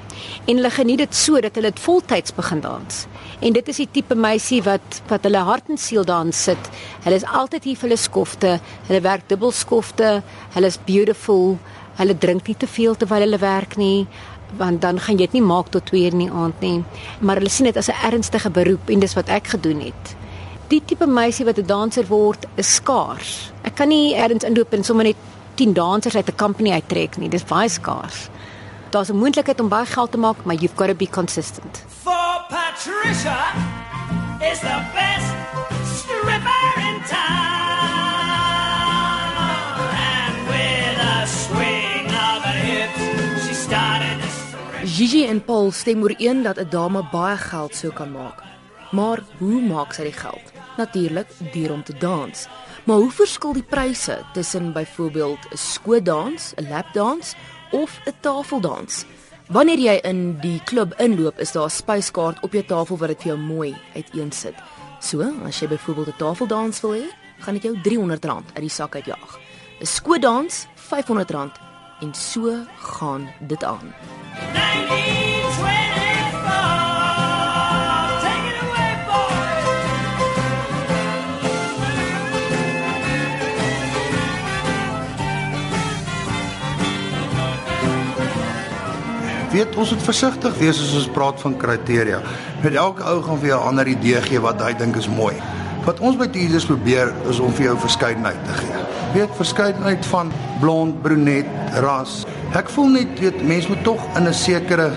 en 0.45 0.55
hulle 0.55 0.69
geniet 0.69 0.97
dit 0.97 1.15
so 1.15 1.39
dat 1.39 1.55
hulle 1.55 1.71
dit 1.71 1.79
voltyds 1.79 2.33
begin 2.33 2.59
dans. 2.59 3.05
En 3.39 3.53
dit 3.53 3.67
is 3.67 3.77
die 3.77 3.89
tipe 3.91 4.15
meisie 4.15 4.63
wat 4.65 5.01
wat 5.07 5.23
hulle 5.23 5.43
hart 5.45 5.69
en 5.69 5.77
siel 5.77 6.05
daarin 6.05 6.33
sit. 6.33 6.69
Hulle 7.03 7.15
is 7.15 7.25
altyd 7.25 7.63
hier 7.63 7.75
vir 7.75 7.89
hulle 7.89 7.99
skofte. 8.01 8.59
Hulle 8.87 9.01
werk 9.05 9.27
dubbel 9.29 9.51
skofte. 9.51 10.23
Hulle 10.55 10.71
is 10.73 10.79
beautiful. 10.85 11.59
Hulle 11.97 12.17
drink 12.17 12.47
nie 12.47 12.57
te 12.57 12.67
veel 12.67 12.95
terwyl 12.95 13.25
hulle 13.27 13.41
werk 13.41 13.77
nie 13.77 14.07
want 14.55 14.81
dan 14.81 14.99
gaan 14.99 15.17
jy 15.17 15.25
dit 15.25 15.33
nie 15.33 15.43
maak 15.43 15.69
tot 15.73 15.89
2 15.91 16.11
in 16.11 16.21
die 16.23 16.29
aand 16.31 16.61
nie. 16.63 16.83
Maar 17.19 17.41
hulle 17.41 17.51
sien 17.51 17.67
dit 17.67 17.77
as 17.77 17.89
'n 17.89 17.99
ernstige 18.11 18.49
beroep 18.49 18.89
en 18.89 18.99
dis 18.99 19.13
wat 19.13 19.29
ek 19.29 19.47
gedoen 19.47 19.81
het. 19.81 20.15
Die 20.69 20.81
tipe 20.85 21.05
meisie 21.05 21.45
wat 21.45 21.57
'n 21.57 21.65
danser 21.65 22.07
word 22.07 22.45
is 22.55 22.75
skaars. 22.75 23.51
Ek 23.63 23.75
kan 23.75 23.89
nie 23.89 24.15
ergens 24.15 24.43
inloop 24.43 24.73
en 24.73 24.83
sommer 24.83 25.03
net 25.03 25.15
10 25.55 25.73
dansers 25.73 26.15
uit 26.15 26.29
'n 26.29 26.35
company 26.35 26.71
uittrek 26.71 27.17
nie. 27.17 27.29
Dis 27.29 27.43
baie 27.43 27.69
skaars. 27.69 28.29
Daar's 28.89 29.09
'n 29.09 29.17
moontlikheid 29.17 29.59
om 29.59 29.69
baie 29.69 29.85
geld 29.85 30.11
te 30.11 30.17
maak, 30.17 30.45
maar 30.45 30.55
you've 30.55 30.77
got 30.77 30.87
to 30.87 30.95
be 30.95 31.07
consistent. 31.07 31.83
For 32.03 32.16
Patricia 32.49 33.39
is 34.51 34.59
the 34.61 34.79
best 34.93 35.29
stripper 35.97 36.67
in 36.87 36.97
town. 37.09 37.17
And 40.13 40.33
with 40.47 40.97
a 41.15 41.25
swing 41.25 42.05
of 42.05 42.37
her 42.47 42.59
hips, 42.69 43.01
she 43.47 43.53
started 43.53 44.21
to 44.21 44.27
Gigi 44.85 45.25
en 45.25 45.43
Paul 45.43 45.71
stem 45.71 46.01
ooreen 46.01 46.43
dat 46.43 46.57
'n 46.57 46.69
dame 46.69 47.03
baie 47.11 47.37
geld 47.37 47.75
sou 47.75 47.93
kan 47.93 48.11
maak. 48.11 48.43
Maar 48.91 49.19
hoe 49.37 49.61
maak 49.61 49.93
sy 49.93 50.03
die 50.03 50.19
geld? 50.25 50.51
Natuurlik 50.77 51.27
deur 51.53 51.71
om 51.71 51.83
te 51.83 51.93
dans. 51.97 52.47
Maar 52.83 52.97
hoe 52.97 53.11
verskil 53.11 53.53
die 53.53 53.63
pryse 53.63 54.23
tussen 54.33 54.73
byvoorbeeld 54.73 55.39
'n 55.51 55.57
skootdans, 55.57 56.53
'n 56.55 56.69
lapdans 56.69 57.35
of 57.71 57.99
'n 58.05 58.13
tafeldans. 58.19 59.05
Wanneer 59.47 59.79
jy 59.79 59.93
in 60.03 60.17
die 60.43 60.57
klub 60.67 60.91
inloop, 60.99 61.37
is 61.39 61.53
daar 61.55 61.69
'n 61.69 61.69
spyskaart 61.69 62.43
op 62.43 62.51
jou 62.51 62.63
tafel 62.65 62.97
wat 62.97 63.07
dit 63.07 63.21
vir 63.21 63.31
jou 63.31 63.39
mooi 63.39 63.75
uiteensit. 63.95 64.55
So, 64.99 65.23
as 65.45 65.59
jy 65.59 65.67
byvoorbeeld 65.67 66.07
'n 66.07 66.17
tafeldans 66.17 66.81
wil 66.81 66.91
hê, 66.91 67.05
gaan 67.39 67.53
dit 67.53 67.63
jou 67.63 67.75
R300 67.75 68.43
uit 68.53 68.65
die 68.67 68.69
sak 68.69 68.95
uitjaag. 68.95 69.39
'n 69.79 69.85
Skootdans 69.85 70.67
R500 70.75 71.59
en 72.01 72.13
so 72.13 72.65
gaan 72.77 73.29
dit 73.39 73.63
aan. 73.63 73.93
1924 74.53 76.06
weet 89.57 89.77
ons 89.79 89.91
moet 89.93 90.03
versigtig 90.05 90.57
wees 90.61 90.79
as 90.81 90.93
ons 90.99 91.07
praat 91.13 91.39
van 91.41 91.55
kriteria. 91.57 92.19
Met 92.61 92.75
elke 92.77 93.05
ou 93.09 93.21
gaan 93.25 93.39
vir 93.41 93.49
jou 93.49 93.59
'n 93.61 93.67
ander 93.71 93.87
idee 93.87 94.21
gee 94.21 94.39
wat 94.39 94.61
hy 94.61 94.73
dink 94.73 94.95
is 94.95 95.09
mooi. 95.09 95.33
Wat 95.85 95.99
ons 95.99 96.17
by 96.17 96.27
Jesus 96.31 96.65
probeer 96.65 97.13
is 97.29 97.39
om 97.39 97.53
vir 97.53 97.65
jou 97.65 97.77
verskeidenheid 97.77 98.41
te 98.45 98.53
gee. 98.53 98.75
Weet 99.13 99.29
verskeidenheid 99.35 100.05
van 100.05 100.31
blond, 100.59 101.01
brunet, 101.01 101.45
ras. 101.73 102.25
Ek 102.53 102.69
voel 102.69 102.89
net 102.89 103.19
weet 103.19 103.41
mense 103.43 103.67
moet 103.67 103.83
tog 103.83 104.01
in 104.15 104.27
'n 104.27 104.33
sekere 104.33 104.91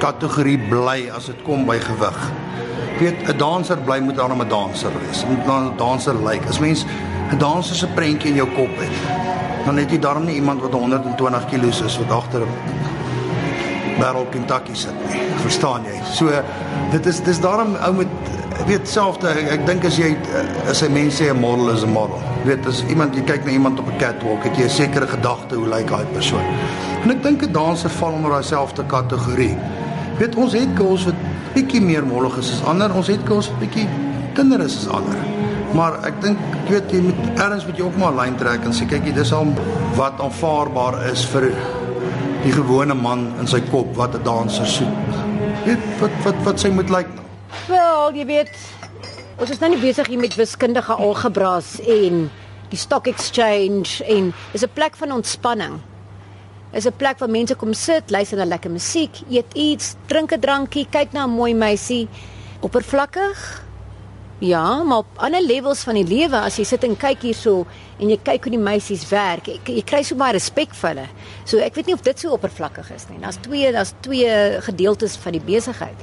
kategorie 0.00 0.58
bly 0.58 1.10
as 1.16 1.26
dit 1.26 1.42
kom 1.44 1.64
by 1.64 1.78
gewig. 1.78 2.18
Weet 2.98 3.28
'n 3.28 3.38
danser 3.38 3.78
bly 3.78 4.00
moet 4.00 4.16
dan 4.16 4.32
'n 4.32 4.48
danser 4.48 4.92
wees. 5.06 5.24
Moet 5.28 5.46
dan 5.46 5.72
'n 5.72 5.76
danser 5.76 6.14
lyk. 6.14 6.24
Like. 6.24 6.48
As 6.48 6.58
mens 6.58 6.84
'n 7.32 7.38
danser 7.38 7.76
se 7.76 7.86
prentjie 7.86 8.30
in 8.30 8.36
jou 8.36 8.48
kop 8.48 8.76
het, 8.76 8.96
dan 9.64 9.76
het 9.76 9.90
jy 9.90 9.98
darm 9.98 10.24
nie 10.24 10.34
iemand 10.34 10.60
wat 10.60 10.72
120 10.72 11.46
kg 11.46 11.84
is 11.84 11.98
wat 11.98 12.10
agter 12.10 12.42
Battle 14.02 14.26
Kentucky 14.30 14.74
sit 14.74 14.94
nie. 15.06 15.20
Verstaan 15.44 15.84
jy? 15.86 15.98
So 16.10 16.30
dit 16.90 17.06
is 17.06 17.20
dis 17.22 17.38
daarom 17.42 17.76
ou 17.86 17.92
met 18.00 18.30
weet 18.66 18.88
selfde 18.90 19.30
ek, 19.30 19.50
ek 19.54 19.66
dink 19.68 19.84
as 19.86 19.98
jy 20.00 20.10
as 20.70 20.82
'n 20.82 20.92
mens 20.92 21.20
sê 21.20 21.30
'n 21.30 21.38
model 21.38 21.70
is 21.70 21.84
'n 21.84 21.92
model. 21.92 22.18
Weet 22.44 22.66
as 22.66 22.82
iemand 22.90 23.14
jy 23.14 23.22
kyk 23.22 23.44
na 23.44 23.52
iemand 23.52 23.78
op 23.78 23.86
'n 23.86 23.98
catwalk, 23.98 24.42
het 24.44 24.56
jy 24.56 24.64
'n 24.64 24.70
sekere 24.70 25.06
gedagte 25.06 25.54
hoe 25.54 25.68
lyk 25.68 25.88
daai 25.88 26.06
persoon. 26.12 26.42
En 27.04 27.10
ek 27.10 27.22
dink 27.22 27.42
'n 27.42 27.52
danser 27.52 27.90
val 27.90 28.12
onder 28.12 28.30
daai 28.30 28.42
selfde 28.42 28.84
kategorie. 28.84 29.56
Weet 30.18 30.34
ons 30.34 30.52
het 30.52 30.68
girls 30.74 31.04
wat 31.04 31.20
bietjie 31.54 31.80
meer 31.80 32.06
mollig 32.06 32.36
is 32.38 32.50
as 32.52 32.64
ander. 32.64 32.94
Ons 32.94 33.06
het 33.06 33.20
girls 33.24 33.48
wat 33.48 33.58
bietjie 33.58 33.88
dunner 34.34 34.60
is 34.60 34.76
as 34.76 34.88
ander. 34.88 35.18
Maar 35.74 35.92
ek 36.04 36.20
dink 36.20 36.38
ek 36.38 36.68
weet 36.68 36.90
jy 36.90 37.00
moet 37.00 37.38
ergens 37.38 37.66
moet 37.66 37.76
jy 37.76 37.84
ook 37.84 37.96
maar 37.96 38.12
'n 38.12 38.16
lyn 38.16 38.36
trek 38.36 38.64
en 38.64 38.72
sê 38.72 38.86
kyk 38.86 39.14
dis 39.14 39.32
al 39.32 39.46
wat 39.94 40.20
aanvaarbaar 40.20 41.06
is 41.12 41.24
vir 41.24 41.52
die 42.42 42.52
gewone 42.52 42.94
man 42.98 43.28
in 43.38 43.46
sy 43.46 43.60
kop 43.70 43.94
wat 43.94 44.14
'n 44.14 44.22
danser 44.26 44.66
soek. 44.66 45.10
Weet 45.64 45.82
wat 46.00 46.14
wat 46.24 46.38
wat 46.44 46.60
sy 46.60 46.68
moet 46.68 46.90
lyk 46.90 47.08
nou. 47.14 47.26
Wel, 47.68 48.14
jy 48.18 48.26
weet 48.26 48.54
ons 49.38 49.50
is 49.50 49.58
nou 49.60 49.70
nie 49.70 49.80
besig 49.80 50.06
hier 50.06 50.18
met 50.18 50.34
wiskundige 50.34 50.92
algebras 50.92 51.80
en 51.80 52.30
die 52.70 52.78
stock 52.78 53.06
exchange 53.06 54.02
en 54.04 54.34
is 54.52 54.62
'n 54.62 54.74
plek 54.74 54.96
van 54.96 55.12
ontspanning. 55.12 55.80
Is 56.72 56.86
'n 56.86 56.96
plek 56.96 57.18
waar 57.18 57.30
mense 57.30 57.54
kom 57.54 57.74
sit, 57.74 58.10
luister 58.10 58.38
na 58.38 58.44
lekker 58.44 58.70
musiek, 58.70 59.20
eet 59.30 59.52
iets, 59.54 59.94
drink 60.06 60.32
'n 60.32 60.40
drankie, 60.40 60.86
kyk 60.90 61.12
na 61.12 61.24
'n 61.24 61.30
mooi 61.30 61.54
meisie. 61.54 62.08
Oppervlakkig? 62.60 63.62
Ja, 64.42 64.82
maar 64.82 65.04
op 65.04 65.18
ander 65.22 65.42
levels 65.42 65.84
van 65.86 65.94
die 65.94 66.06
lewe 66.06 66.40
as 66.42 66.56
jy 66.58 66.64
sit 66.66 66.82
en 66.82 66.96
kyk 66.98 67.20
hierso 67.28 67.60
en 68.02 68.08
jy 68.10 68.16
kyk 68.26 68.48
hoe 68.48 68.50
die 68.56 68.58
meisies 68.58 69.04
werk, 69.06 69.46
jy, 69.46 69.60
jy 69.78 69.84
kry 69.86 70.00
so 70.02 70.18
baie 70.18 70.34
respek 70.34 70.74
vir 70.74 70.88
hulle. 70.88 71.04
So 71.46 71.62
ek 71.62 71.78
weet 71.78 71.92
nie 71.92 71.94
of 71.94 72.02
dit 72.02 72.18
so 72.18 72.34
oppervlakkig 72.34 72.90
is 72.90 73.06
nie. 73.06 73.20
Daar's 73.22 73.38
twee, 73.44 73.70
daar's 73.70 73.92
twee 74.02 74.32
gedeeltes 74.66 75.14
van 75.22 75.38
die 75.38 75.44
besigheid. 75.46 76.02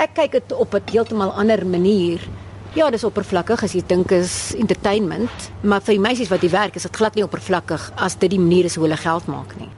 Ek 0.00 0.16
kyk 0.16 0.38
dit 0.38 0.56
op 0.56 0.78
'n 0.80 0.88
heeltemal 0.88 1.34
ander 1.36 1.66
manier. 1.66 2.24
Ja, 2.72 2.88
dis 2.90 3.04
oppervlakkig 3.04 3.62
as 3.62 3.76
jy 3.76 3.84
dink 3.86 4.16
is 4.16 4.54
entertainment, 4.54 5.50
maar 5.60 5.82
vir 5.82 5.94
die 5.94 6.06
meisies 6.08 6.32
wat 6.32 6.40
hier 6.40 6.56
werk 6.56 6.76
is 6.76 6.88
dit 6.88 6.96
glad 6.96 7.14
nie 7.16 7.24
oppervlakkig 7.24 7.92
as 7.96 8.16
dit 8.16 8.30
die 8.30 8.40
manier 8.40 8.64
is 8.64 8.76
hoe 8.76 8.84
hulle 8.84 8.96
geld 8.96 9.26
maak 9.26 9.56
nie. 9.60 9.68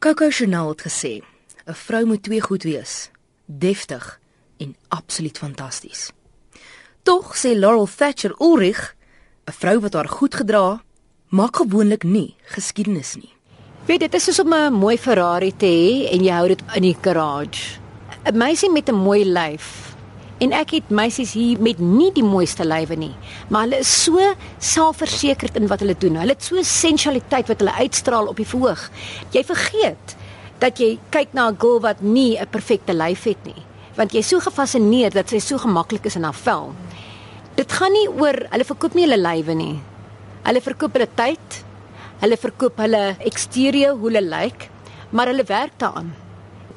Coco 0.00 0.26
Chanel 0.30 0.68
het 0.68 0.82
gesê, 0.82 1.22
'n 1.66 1.74
vrou 1.74 2.04
moet 2.04 2.22
twee 2.22 2.40
goed 2.40 2.64
wees: 2.64 3.10
deftig 3.46 4.18
en 4.58 4.74
absoluut 4.88 5.38
fantasties. 5.38 6.10
Tog 7.02 7.36
sê 7.36 7.54
Laurel 7.54 7.86
Thatcher 7.86 8.34
Ulrich, 8.40 8.94
'n 9.46 9.52
vrou 9.52 9.80
wat 9.80 9.92
haar 9.92 10.08
goed 10.08 10.34
gedra, 10.34 10.82
maak 11.28 11.56
gewoonlik 11.56 12.04
nie 12.04 12.36
geskiedenis 12.54 13.16
nie. 13.16 13.32
Weet 13.86 14.00
dit 14.00 14.14
is 14.14 14.24
soos 14.24 14.40
om 14.40 14.52
'n 14.52 14.72
mooi 14.72 14.98
Ferrari 14.98 15.52
te 15.56 15.66
hê 15.66 16.12
en 16.12 16.24
jy 16.24 16.32
hou 16.32 16.48
dit 16.48 16.62
in 16.74 16.82
die 16.82 16.96
garage. 17.00 17.80
'n 18.24 18.36
Meisie 18.36 18.70
met 18.70 18.88
'n 18.88 18.94
mooi 18.94 19.24
lyf. 19.24 19.96
En 20.38 20.52
ek 20.52 20.70
het 20.70 20.90
meisies 20.90 21.32
hier 21.32 21.60
met 21.60 21.78
nie 21.78 22.12
die 22.12 22.22
mooiste 22.22 22.64
lywe 22.64 22.94
nie, 22.94 23.14
maar 23.48 23.62
hulle 23.62 23.78
is 23.78 24.02
so 24.04 24.18
selfversekerd 24.58 25.56
in 25.56 25.66
wat 25.66 25.80
hulle 25.80 25.96
doen. 25.98 26.16
Hulle 26.16 26.36
het 26.36 26.42
so 26.42 26.62
sensualiteit 26.62 27.48
wat 27.48 27.58
hulle 27.58 27.74
uitstraal 27.74 28.26
op 28.26 28.36
die 28.36 28.46
verhoog. 28.46 28.90
Jy 29.30 29.44
vergeet 29.44 30.16
dat 30.58 30.78
jy 30.78 30.98
kyk 31.10 31.32
na 31.32 31.48
'n 31.48 31.56
girl 31.58 31.80
wat 31.80 32.02
nie 32.02 32.38
'n 32.38 32.46
perfekte 32.50 32.94
lyf 32.94 33.24
het 33.24 33.44
nie, 33.44 33.62
want 33.96 34.12
jy's 34.12 34.28
so 34.28 34.38
gefassineer 34.38 35.10
dat 35.10 35.28
sy 35.28 35.38
so 35.38 35.58
gemaklik 35.58 36.04
is 36.04 36.16
in 36.16 36.22
haar 36.22 36.34
vel. 36.34 36.72
Dit 37.58 37.72
gaan 37.74 37.92
nie 37.92 38.06
oor 38.06 38.38
hulle 38.52 38.64
verkoop 38.64 38.94
nie 38.94 39.06
hulle 39.08 39.18
lywe 39.18 39.54
nie. 39.58 39.76
Hulle 40.46 40.62
verkoop 40.62 40.94
hulle 40.94 41.10
tyd. 41.18 41.60
Hulle 42.22 42.38
verkoop 42.38 42.78
hulle 42.82 43.04
eksterieur 43.30 43.98
hoe 43.98 44.10
hulle 44.10 44.24
lyk, 44.24 44.68
maar 45.10 45.30
hulle 45.30 45.46
werk 45.46 45.74
daaraan. 45.78 46.12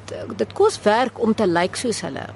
Dit, 0.06 0.38
dit 0.38 0.54
kos 0.58 0.78
werk 0.82 1.18
om 1.22 1.34
te 1.34 1.46
lyk 1.46 1.78
soos 1.78 2.02
hulle 2.06 2.26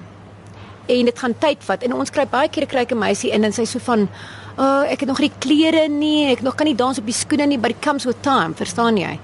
en 0.87 1.09
dit 1.09 1.19
gaan 1.19 1.35
tyd 1.43 1.63
vat 1.67 1.83
en 1.83 1.95
ons 1.99 2.13
kry 2.15 2.25
baie 2.31 2.51
keer 2.53 2.67
kry 2.71 2.85
ek 2.87 2.93
'n 2.95 2.99
meisie 2.99 3.33
in 3.35 3.45
en 3.45 3.53
sy 3.53 3.65
so 3.65 3.79
van 3.79 4.09
o 4.57 4.63
oh, 4.63 4.83
ek 4.87 5.01
het 5.01 5.09
nog 5.09 5.21
nie 5.21 5.33
klere 5.41 5.89
nie 5.89 6.31
ek 6.33 6.43
nog 6.43 6.55
kan 6.55 6.67
nie 6.67 6.75
dans 6.75 6.99
op 6.99 7.07
die 7.07 7.13
skoene 7.13 7.47
nie 7.47 7.59
but 7.59 7.71
it 7.71 7.83
comes 7.83 8.07
with 8.07 8.23
time 8.23 8.55
verstaan 8.55 8.97
jy 8.97 9.19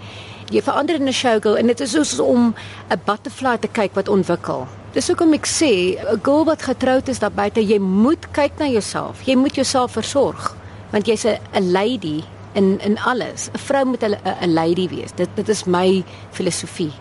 jy 0.50 0.60
verander 0.60 0.96
in 0.96 1.08
'n 1.08 1.12
showgirl 1.12 1.56
en 1.56 1.66
dit 1.66 1.80
is 1.80 1.90
soos 1.90 2.18
om 2.18 2.54
'n 2.90 3.00
butterfly 3.06 3.58
te 3.58 3.68
kyk 3.68 3.94
wat 3.94 4.08
ontwikkel 4.08 4.66
dis 4.92 5.08
hoekom 5.08 5.32
ek 5.32 5.46
sê 5.48 5.96
'n 5.96 6.20
girl 6.22 6.44
wat 6.44 6.62
getroud 6.62 7.08
is 7.08 7.18
daar 7.18 7.32
buite 7.32 7.60
jy 7.60 7.78
moet 7.78 8.26
kyk 8.32 8.58
na 8.58 8.66
jouself 8.66 9.22
jy 9.26 9.36
moet 9.36 9.54
jouself 9.54 9.92
versorg 9.92 10.56
want 10.92 11.06
jy's 11.06 11.24
'n 11.24 11.72
lady 11.72 12.22
in 12.54 12.78
in 12.80 12.98
alles 12.98 13.48
'n 13.48 13.58
vrou 13.58 13.84
moet 13.84 14.02
'n 14.02 14.52
lady 14.54 14.88
wees 14.88 15.12
dit 15.16 15.28
dit 15.34 15.48
is 15.48 15.64
my 15.64 16.04
filosofie 16.30 16.92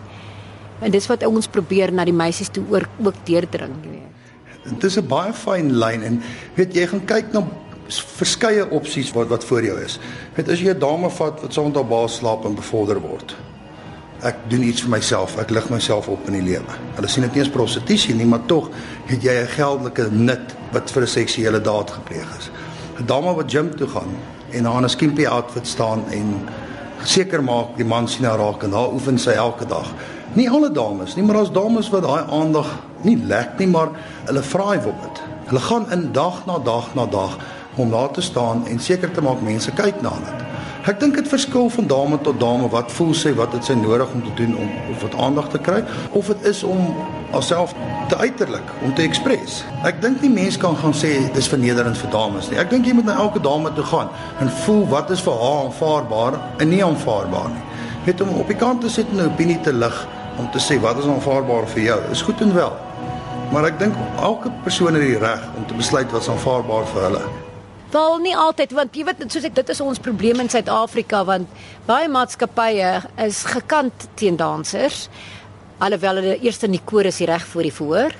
en 0.80 0.90
dis 0.90 1.06
wat 1.06 1.26
ons 1.26 1.46
probeer 1.46 1.92
na 1.92 2.04
die 2.04 2.12
meisies 2.24 2.48
toe 2.48 2.64
ook 2.70 2.88
ook 3.04 3.14
deurdring 3.24 3.74
jy 3.84 3.90
weet 3.90 4.10
Dit 4.64 4.84
is 4.84 4.96
'n 4.96 5.06
baie 5.06 5.32
fyn 5.32 5.72
lyn 5.72 6.02
en 6.02 6.22
weet 6.54 6.74
jy 6.74 6.86
gaan 6.86 7.04
kyk 7.04 7.32
na 7.32 7.42
verskeie 8.16 8.70
opsies 8.70 9.12
wat 9.12 9.28
wat 9.28 9.44
voor 9.44 9.64
jou 9.64 9.80
is. 9.80 9.98
Weet 10.34 10.48
as 10.48 10.60
jy 10.60 10.70
'n 10.70 10.78
dame 10.78 11.10
vat 11.10 11.40
wat 11.40 11.52
saam 11.52 11.64
met 11.66 11.74
haar 11.74 11.84
baas 11.86 12.16
slaap 12.16 12.44
en 12.44 12.54
bevorder 12.54 13.00
word. 13.00 13.36
Ek 14.22 14.36
doen 14.46 14.62
iets 14.62 14.84
vir 14.84 14.92
myself, 14.92 15.32
ek 15.42 15.50
lig 15.50 15.64
myself 15.72 16.06
op 16.06 16.28
in 16.30 16.36
die 16.36 16.44
lewe. 16.46 16.74
Hulle 16.94 17.08
sien 17.10 17.24
dit 17.26 17.34
nie 17.34 17.42
as 17.42 17.48
prostitusie 17.50 18.14
nie, 18.14 18.26
maar 18.30 18.44
tog 18.46 18.68
het 19.08 19.24
jy 19.26 19.34
'n 19.34 19.48
geldelike 19.50 20.04
nut 20.10 20.54
wat 20.72 20.90
vir 20.90 21.02
'n 21.02 21.06
seksuele 21.10 21.60
daad 21.60 21.90
gepleeg 21.90 22.28
is. 22.38 22.50
'n 23.00 23.06
Dame 23.06 23.34
wat 23.34 23.50
gym 23.50 23.74
toe 23.76 23.88
gaan 23.88 24.14
en 24.52 24.64
haar 24.64 24.82
'n 24.82 24.88
skimpy 24.88 25.26
outfit 25.26 25.66
staan 25.66 26.04
en 26.10 26.48
seker 27.04 27.42
maak 27.42 27.76
die 27.76 27.84
man 27.84 28.08
sien 28.08 28.24
haar 28.24 28.38
raak 28.38 28.62
en 28.62 28.72
haar 28.72 28.92
oefen 28.92 29.18
sy 29.18 29.30
elke 29.30 29.66
dag. 29.66 29.92
Nie 30.34 30.50
alle 30.50 30.70
dames 30.70 31.16
nie, 31.16 31.24
maar 31.24 31.36
daar's 31.36 31.52
dames 31.52 31.90
wat 31.90 32.02
daai 32.02 32.24
aandag 32.30 32.78
nie 33.02 33.16
lek 33.26 33.58
nie, 33.58 33.66
maar 33.66 33.88
hulle 34.24 34.42
vraai 34.42 34.78
op 34.86 35.02
dit. 35.02 35.22
Hulle 35.46 35.60
gaan 35.60 35.90
in 35.90 36.12
dag 36.12 36.46
na 36.46 36.58
dag 36.58 36.94
na 36.94 37.06
dag 37.06 37.38
om 37.74 37.90
daar 37.90 38.10
te 38.10 38.20
staan 38.20 38.66
en 38.66 38.78
seker 38.78 39.10
te 39.10 39.22
maak 39.22 39.40
mense 39.40 39.70
kyk 39.70 40.00
na 40.02 40.10
dit. 40.10 40.46
Ek 40.82 40.96
dink 40.98 41.14
dit 41.14 41.28
verskil 41.30 41.68
van 41.70 41.86
dame 41.86 42.16
tot 42.26 42.40
dame 42.42 42.66
wat 42.72 42.88
voel 42.90 43.12
sy 43.14 43.30
wat 43.38 43.52
dit 43.54 43.68
sy 43.68 43.76
nodig 43.78 44.10
om 44.16 44.22
te 44.24 44.32
doen 44.40 44.56
om 44.64 44.70
of 44.90 45.04
wat 45.04 45.12
aandag 45.14 45.50
te 45.52 45.60
kry 45.62 45.76
of 46.10 46.26
dit 46.32 46.48
is 46.50 46.64
om 46.66 46.80
haarself 47.30 47.70
te 48.10 48.16
uiterlik 48.18 48.72
om 48.82 48.90
te 48.98 49.04
ekspres. 49.06 49.60
Ek 49.86 50.00
dink 50.02 50.24
nie 50.26 50.32
mense 50.32 50.58
kan 50.58 50.74
gaan 50.80 50.96
sê 50.98 51.12
dis 51.36 51.46
vernederend 51.52 52.00
vir 52.00 52.10
dames 52.10 52.50
nie. 52.50 52.58
Ek 52.58 52.72
dink 52.74 52.88
jy 52.90 52.96
moet 52.98 53.06
na 53.06 53.14
elke 53.22 53.38
dame 53.44 53.70
toe 53.76 53.84
gaan 53.92 54.10
en 54.42 54.50
voel 54.64 54.82
wat 54.90 55.12
is 55.14 55.22
vir 55.22 55.38
haar 55.44 55.68
aanvaarbaar 55.68 56.40
en 56.58 56.74
nie 56.74 56.82
aanvaarbaar 56.82 57.54
nie. 57.54 57.62
Net 58.08 58.24
om 58.26 58.34
op 58.42 58.50
die 58.50 58.58
kant 58.58 58.82
te 58.82 58.90
sit 58.90 59.06
en 59.14 59.22
'n 59.22 59.30
opinie 59.30 59.60
te 59.62 59.72
lig 59.72 60.02
om 60.42 60.50
te 60.50 60.58
sê 60.58 60.80
wat 60.82 60.98
is 60.98 61.06
aanvaarbaar 61.06 61.70
vir 61.76 61.82
jou. 61.82 62.00
Is 62.10 62.26
goed 62.26 62.40
en 62.40 62.54
wel. 62.54 62.74
Maar 63.52 63.70
ek 63.70 63.78
dink 63.78 63.94
elke 64.18 64.50
persoon 64.66 64.94
het 64.94 65.06
die 65.06 65.18
reg 65.18 65.46
om 65.56 65.66
te 65.66 65.74
besluit 65.74 66.10
wat 66.10 66.28
aanvaarbaar 66.28 66.86
vir 66.90 67.02
hulle. 67.02 67.41
Wel 67.92 68.18
nie 68.18 68.36
altyd 68.36 68.72
want 68.72 68.96
jy 68.96 69.04
weet 69.04 69.24
soos 69.28 69.44
ek 69.44 69.54
dit 69.54 69.68
is 69.68 69.80
ons 69.80 69.98
probleem 69.98 70.40
in 70.40 70.48
Suid-Afrika 70.48 71.24
want 71.24 71.48
baie 71.86 72.08
maatskappye 72.08 73.02
is 73.16 73.44
gekant 73.44 74.08
teen 74.14 74.36
dansers 74.36 75.08
alhoewel 75.82 76.20
hulle 76.20 76.38
eers 76.40 76.62
in 76.66 76.76
die 76.76 76.84
koor 76.84 77.08
is 77.10 77.20
reg 77.26 77.44
voor 77.52 77.66
die 77.66 77.74
voor. 77.74 78.16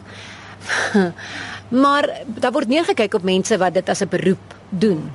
maar 1.85 2.09
daar 2.27 2.55
word 2.55 2.71
neergekyk 2.71 3.15
op 3.19 3.27
mense 3.27 3.59
wat 3.59 3.75
dit 3.75 3.89
as 3.89 4.03
'n 4.03 4.09
beroep 4.09 4.55
doen. 4.69 5.11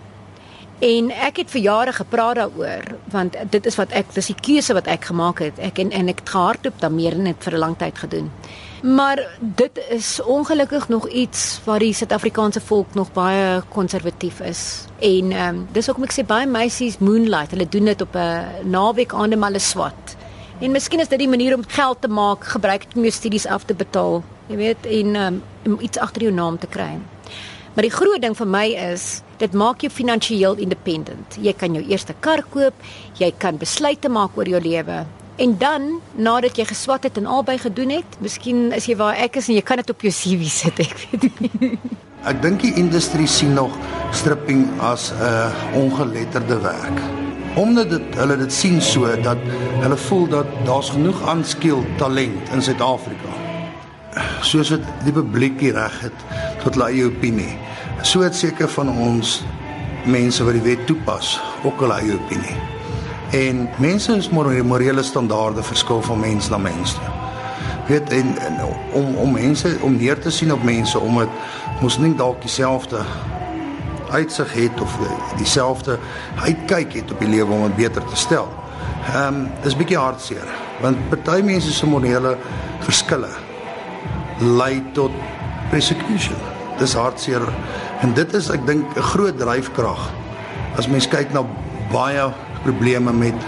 En 0.80 1.12
ek 1.12 1.38
het 1.38 1.50
vir 1.50 1.62
jare 1.62 1.94
gepraat 1.94 2.36
daaroor 2.36 2.86
want 3.12 3.36
dit 3.50 3.66
is 3.66 3.76
wat 3.76 3.92
ek 3.92 4.14
dis 4.14 4.32
die 4.34 4.42
keuse 4.42 4.74
wat 4.74 4.88
ek 4.88 5.06
gemaak 5.06 5.40
het. 5.40 5.60
Ek 5.60 5.80
en 5.80 5.92
en 5.92 6.08
ek 6.08 6.20
het 6.20 6.30
gehardloop 6.30 6.80
dan 6.80 6.96
meer 6.96 7.16
net 7.16 7.44
vir 7.44 7.54
'n 7.54 7.60
lang 7.60 7.78
tyd 7.78 7.98
gedoen. 7.98 8.32
Maar 8.82 9.38
dit 9.40 9.80
is 9.90 10.22
ongelukkig 10.22 10.90
nog 10.90 11.08
iets 11.10 11.60
waar 11.64 11.80
die 11.80 11.94
Suid-Afrikaanse 11.94 12.62
volk 12.62 12.94
nog 12.94 13.12
baie 13.12 13.62
konservatief 13.70 14.40
is. 14.40 14.86
En 15.00 15.32
ehm 15.32 15.56
um, 15.56 15.68
dis 15.72 15.86
hoekom 15.86 16.06
ek 16.06 16.14
sê 16.14 16.26
baie 16.26 16.46
meisies 16.46 16.98
moonlight, 16.98 17.52
hulle 17.52 17.70
doen 17.70 17.86
dit 17.86 18.02
op 18.02 18.16
'n 18.16 18.70
naweek 18.70 19.14
aande 19.14 19.36
maar 19.36 19.50
hulle 19.50 19.64
swat. 19.64 20.16
En 20.60 20.72
miskien 20.72 21.00
is 21.00 21.08
dit 21.08 21.20
die 21.20 21.30
manier 21.30 21.56
om 21.56 21.64
geld 21.68 22.02
te 22.02 22.08
maak, 22.08 22.44
gebruik 22.44 22.86
om 22.96 23.02
jou 23.02 23.12
studies 23.12 23.46
af 23.46 23.64
te 23.64 23.74
betaal. 23.74 24.24
Jy 24.48 24.56
weet, 24.56 24.86
en 24.86 25.16
um, 25.16 25.44
om 25.66 25.78
iets 25.80 25.98
agter 25.98 26.22
jou 26.22 26.34
naam 26.34 26.58
te 26.58 26.68
kry. 26.68 26.98
Maar 27.74 27.86
die 27.86 27.94
groot 27.94 28.22
ding 28.22 28.38
vir 28.38 28.48
my 28.48 28.66
is, 28.92 29.22
dit 29.38 29.54
maak 29.54 29.82
jou 29.82 29.92
finansiëel 29.94 30.56
independent. 30.56 31.38
Jy 31.42 31.54
kan 31.54 31.76
jou 31.78 31.84
eerste 31.86 32.16
kar 32.20 32.42
koop, 32.50 32.74
jy 33.20 33.30
kan 33.38 33.58
besluite 33.58 34.10
maak 34.10 34.38
oor 34.38 34.50
jou 34.50 34.62
lewe. 34.62 35.06
En 35.38 35.58
dan, 35.58 36.00
nadat 36.16 36.58
jy 36.58 36.66
geswat 36.66 37.04
het 37.04 37.18
en 37.18 37.26
albei 37.26 37.58
gedoen 37.62 37.90
het, 37.90 38.18
miskien 38.20 38.72
is 38.74 38.88
jy 38.90 38.96
waar 38.98 39.18
ek 39.22 39.38
is 39.38 39.48
en 39.52 39.58
jy 39.58 39.62
kan 39.62 39.78
dit 39.78 39.90
op 39.94 40.02
jou 40.02 40.12
CV 40.14 40.50
sit, 40.50 40.80
ek 40.82 41.08
weet 41.12 41.42
nie. 41.44 41.72
Ek 42.28 42.42
dink 42.44 42.60
die 42.60 42.74
industrie 42.76 43.28
sien 43.30 43.54
nog 43.56 43.76
stripping 44.12 44.66
as 44.84 45.12
'n 45.14 45.22
uh, 45.22 45.78
ongeletterde 45.80 46.58
werk. 46.60 46.98
Omdat 47.56 47.90
dit 47.90 48.18
hulle 48.20 48.38
dit 48.38 48.54
sien 48.54 48.82
so 48.82 49.08
dat 49.22 49.38
hulle 49.80 49.98
voel 49.98 50.28
dat 50.28 50.50
daar's 50.66 50.90
genoeg 50.90 51.22
aanskiel 51.24 51.86
talent 51.98 52.50
in 52.52 52.62
Suid-Afrika. 52.62 53.32
Soos 54.42 54.74
dit 54.74 54.84
die 55.06 55.14
publiek 55.14 55.60
die 55.60 55.72
reg 55.72 56.02
het 56.02 56.26
tot 56.64 56.74
hulle 56.74 56.90
eie 56.90 57.06
opinie 57.06 57.54
so 58.02 58.22
het 58.22 58.36
seker 58.36 58.70
van 58.70 58.90
ons 58.90 59.42
mense 60.06 60.44
wat 60.44 60.56
die 60.58 60.64
wet 60.64 60.86
toepas 60.88 61.38
ook 61.64 61.80
hulle 61.82 62.02
eie 62.02 62.18
opinie. 62.18 62.77
En 63.32 63.70
mense 63.78 64.16
is 64.16 64.30
morele 64.30 65.04
standaarde 65.04 65.64
verskil 65.64 66.02
van 66.02 66.20
mens 66.20 66.50
na 66.50 66.58
mens. 66.58 66.98
Weet 67.88 68.10
en, 68.10 68.38
en 68.38 68.60
om 68.92 69.16
om 69.16 69.32
mense 69.32 69.78
om 69.82 69.96
neer 69.96 70.20
te 70.20 70.32
sien 70.32 70.54
op 70.54 70.64
mense 70.64 71.00
om 71.00 71.18
dit 71.18 71.30
mos 71.82 71.98
nie 71.98 72.16
dalk 72.16 72.42
dieselfde 72.42 73.02
uitsig 74.10 74.54
het 74.54 74.82
of 74.82 74.98
dieselfde 75.38 76.00
uitkyk 76.44 76.94
het 76.94 77.12
op 77.12 77.20
die 77.20 77.30
lewe 77.30 77.54
om 77.54 77.64
dit 77.64 77.76
beter 77.76 78.06
te 78.06 78.16
stel. 78.16 78.48
Ehm 79.14 79.34
um, 79.34 79.48
dis 79.64 79.76
bietjie 79.76 79.98
hartseer 79.98 80.48
want 80.82 81.10
party 81.10 81.42
mense 81.42 81.74
se 81.74 81.88
morele 81.88 82.38
verskille 82.80 83.32
lei 84.40 84.84
tot 84.94 85.12
persecution. 85.70 86.38
Dis 86.78 86.94
hartseer 86.94 87.42
En 88.02 88.14
dit 88.14 88.34
is 88.38 88.50
ek 88.54 88.66
dink 88.68 88.86
'n 88.96 89.02
groot 89.02 89.38
dryfkrag. 89.38 90.02
As 90.78 90.88
mens 90.88 91.08
kyk 91.08 91.34
na 91.34 91.42
baie 91.92 92.30
probleme 92.68 93.14
met 93.16 93.48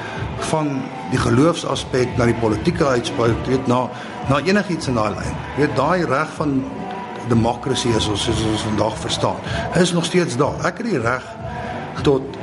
van 0.52 0.72
die 1.12 1.20
geloofsaspek 1.20 2.18
na 2.18 2.30
die 2.30 2.38
politieke 2.40 2.86
uitspraak, 2.86 3.48
weet 3.50 3.68
na 3.68 3.88
na 4.30 4.38
enigiets 4.46 4.88
in 4.88 4.98
daai 5.00 5.10
lyn. 5.16 5.38
Weet 5.58 5.76
daai 5.78 6.06
reg 6.06 6.30
van 6.38 6.60
demokrasie 7.30 7.94
is 7.98 8.08
ons 8.10 8.28
soos 8.28 8.44
ons 8.46 8.66
vandag 8.68 8.98
verstaan. 9.02 9.40
Is 9.82 9.94
nog 9.94 10.06
steeds 10.06 10.38
daar. 10.38 10.58
Ek 10.70 10.82
het 10.82 10.92
die 10.92 11.02
reg 11.02 11.26
tot 12.06 12.38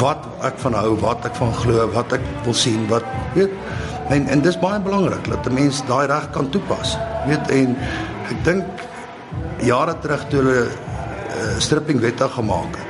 wat 0.00 0.24
ek 0.46 0.56
van 0.62 0.76
hou, 0.78 0.94
wat 1.02 1.24
ek 1.28 1.36
van 1.36 1.52
glo, 1.60 1.86
wat 1.94 2.12
ek 2.16 2.24
wil 2.46 2.56
sien, 2.56 2.86
wat 2.88 3.06
weet 3.36 3.52
en 4.10 4.26
en 4.32 4.42
dis 4.42 4.58
baie 4.58 4.80
belangrik 4.82 5.28
dat 5.28 5.46
'n 5.46 5.54
mens 5.54 5.82
daai 5.86 6.06
reg 6.06 6.30
kan 6.30 6.48
toepas. 6.50 6.96
Weet 7.26 7.50
en 7.50 7.76
ek 8.30 8.44
dink 8.44 8.64
jare 9.60 9.94
terug 10.00 10.24
toe 10.28 10.40
hulle 10.40 10.62
uh, 10.66 11.58
stripping 11.58 12.00
wettig 12.00 12.32
gemaak 12.32 12.72
het, 12.76 12.89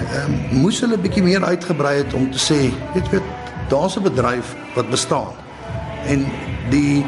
um, 0.00 0.36
moes 0.62 0.80
hulle 0.80 0.98
bietjie 0.98 1.22
meer 1.22 1.44
uitgebrei 1.44 1.96
het 2.02 2.14
om 2.14 2.30
te 2.32 2.38
sê, 2.38 2.58
weet 2.94 3.10
jy, 3.12 3.20
daar's 3.68 3.96
'n 3.96 4.02
bedryf 4.02 4.56
wat 4.74 4.90
bestaan. 4.90 5.32
En 6.06 6.26
die 6.70 7.04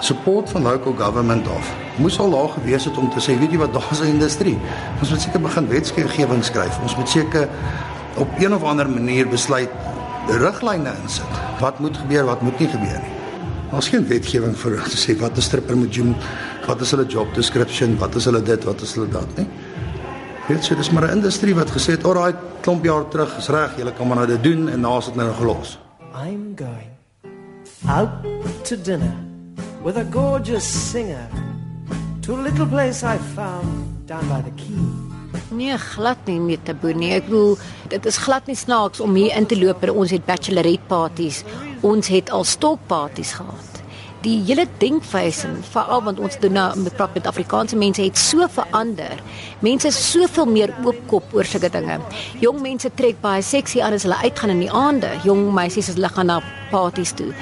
support 0.00 0.50
van 0.50 0.62
local 0.62 0.92
government 0.92 1.48
af 1.48 1.72
moes 1.96 2.18
al 2.18 2.28
laag 2.28 2.54
gewees 2.58 2.84
het 2.84 2.96
om 2.98 3.10
te 3.10 3.22
sê, 3.22 3.38
weet 3.38 3.52
jy 3.54 3.58
wat, 3.58 3.72
daar's 3.78 4.00
'n 4.00 4.14
industrie. 4.18 4.58
Ons 5.00 5.10
moet 5.10 5.20
seker 5.20 5.40
begin 5.40 5.68
wetgewing 5.68 6.44
skryf. 6.44 6.78
Ons 6.82 6.96
moet 6.96 7.08
seker 7.08 7.48
op 8.16 8.28
een 8.38 8.54
of 8.54 8.62
ander 8.62 8.90
manier 8.90 9.28
besluit 9.28 9.70
riglyne 10.28 10.92
insit. 11.02 11.30
Wat 11.60 11.78
moet 11.78 11.96
gebeur, 11.96 12.24
wat 12.24 12.40
moet 12.42 12.58
nie 12.58 12.68
gebeur 12.68 13.00
nie. 13.02 13.12
Daar's 13.70 13.88
geen 13.88 14.06
wetgewing 14.06 14.56
vir 14.56 14.82
te 14.92 14.96
sê 14.96 15.18
wat 15.18 15.36
'n 15.36 15.40
stripper 15.40 15.76
moet 15.76 15.94
doen, 15.94 16.14
wat 16.66 16.80
is 16.80 16.90
hulle 16.90 17.06
job 17.06 17.34
description, 17.34 17.98
wat 17.98 18.14
is 18.14 18.24
hulle 18.24 18.42
dit, 18.42 18.64
wat 18.64 18.80
is 18.80 18.94
hulle 18.94 19.08
dat, 19.08 19.36
nie? 19.36 19.46
Weet 20.44 20.66
jy, 20.68 20.76
dis 20.76 20.90
maar 20.92 21.06
'n 21.08 21.16
industrie 21.16 21.54
wat 21.54 21.70
gesê 21.70 21.96
het, 21.96 22.04
"Alraai, 22.04 22.34
klomp 22.60 22.84
jaar 22.84 23.08
terug 23.08 23.36
is 23.36 23.48
reg, 23.48 23.76
julle 23.76 23.92
kan 23.92 24.06
maar 24.06 24.16
nou 24.16 24.26
dit 24.26 24.42
doen 24.42 24.68
en 24.68 24.84
is 24.98 25.04
dit 25.04 25.14
nou 25.14 25.32
gelos." 25.32 25.78
I'm 26.14 26.54
going 26.56 26.90
out 27.88 28.10
to 28.64 28.76
dinner 28.76 29.14
with 29.82 29.96
a 29.96 30.04
gorgeous 30.10 30.90
singer 30.90 31.28
to 32.20 32.34
a 32.34 32.42
little 32.42 32.66
place 32.66 33.02
I 33.02 33.18
found 33.34 34.06
down 34.06 34.28
by 34.28 34.42
the 34.42 34.52
quay. 34.56 35.12
Nee, 35.50 35.78
glad 35.78 36.16
nie 36.24 36.40
meer 36.40 36.58
te 36.62 36.74
boer 36.74 36.94
nie. 36.94 37.12
Ek 37.12 37.24
bedoel, 37.24 37.58
dit 37.88 38.06
is 38.06 38.16
glad 38.16 38.46
nie 38.46 38.56
snaaks 38.56 39.00
om 39.00 39.14
hier 39.14 39.36
in 39.36 39.46
te 39.46 39.58
loop 39.58 39.82
en 39.82 39.90
ons 39.90 40.10
het 40.10 40.24
bachelorette 40.24 40.86
parties. 40.86 41.42
Ons 41.80 42.08
het 42.08 42.30
al 42.30 42.44
stokparties 42.44 43.32
gehad. 43.32 43.73
Die 44.24 44.38
hele 44.48 44.64
denkwyse, 44.80 45.50
veral 45.68 46.00
want 46.06 46.20
ons 46.24 46.38
doen 46.40 46.54
nou 46.56 46.68
met 46.80 46.94
praat 46.96 47.12
met 47.18 47.26
Afrikaanse 47.28 47.76
mense 47.76 48.00
het 48.00 48.16
so 48.16 48.46
verander. 48.48 49.18
Mense 49.60 49.90
is 49.90 49.98
soveel 50.00 50.48
meer 50.48 50.72
oopkop 50.84 51.34
oor 51.36 51.44
sulke 51.44 51.68
dinge. 51.74 51.98
Jong 52.40 52.62
mense 52.64 52.88
trek 52.96 53.20
baie 53.20 53.44
seksie 53.44 53.82
aan 53.84 53.92
as 53.92 54.06
hulle 54.08 54.16
uitgaan 54.22 54.54
in 54.54 54.62
die 54.64 54.72
aande. 54.72 55.10
Jong 55.28 55.50
meisies 55.52 55.90
as 55.92 55.98
hulle 56.00 56.08
gaan 56.08 56.32
na 56.32 56.38
parties 56.70 57.12
toe. 57.12 57.34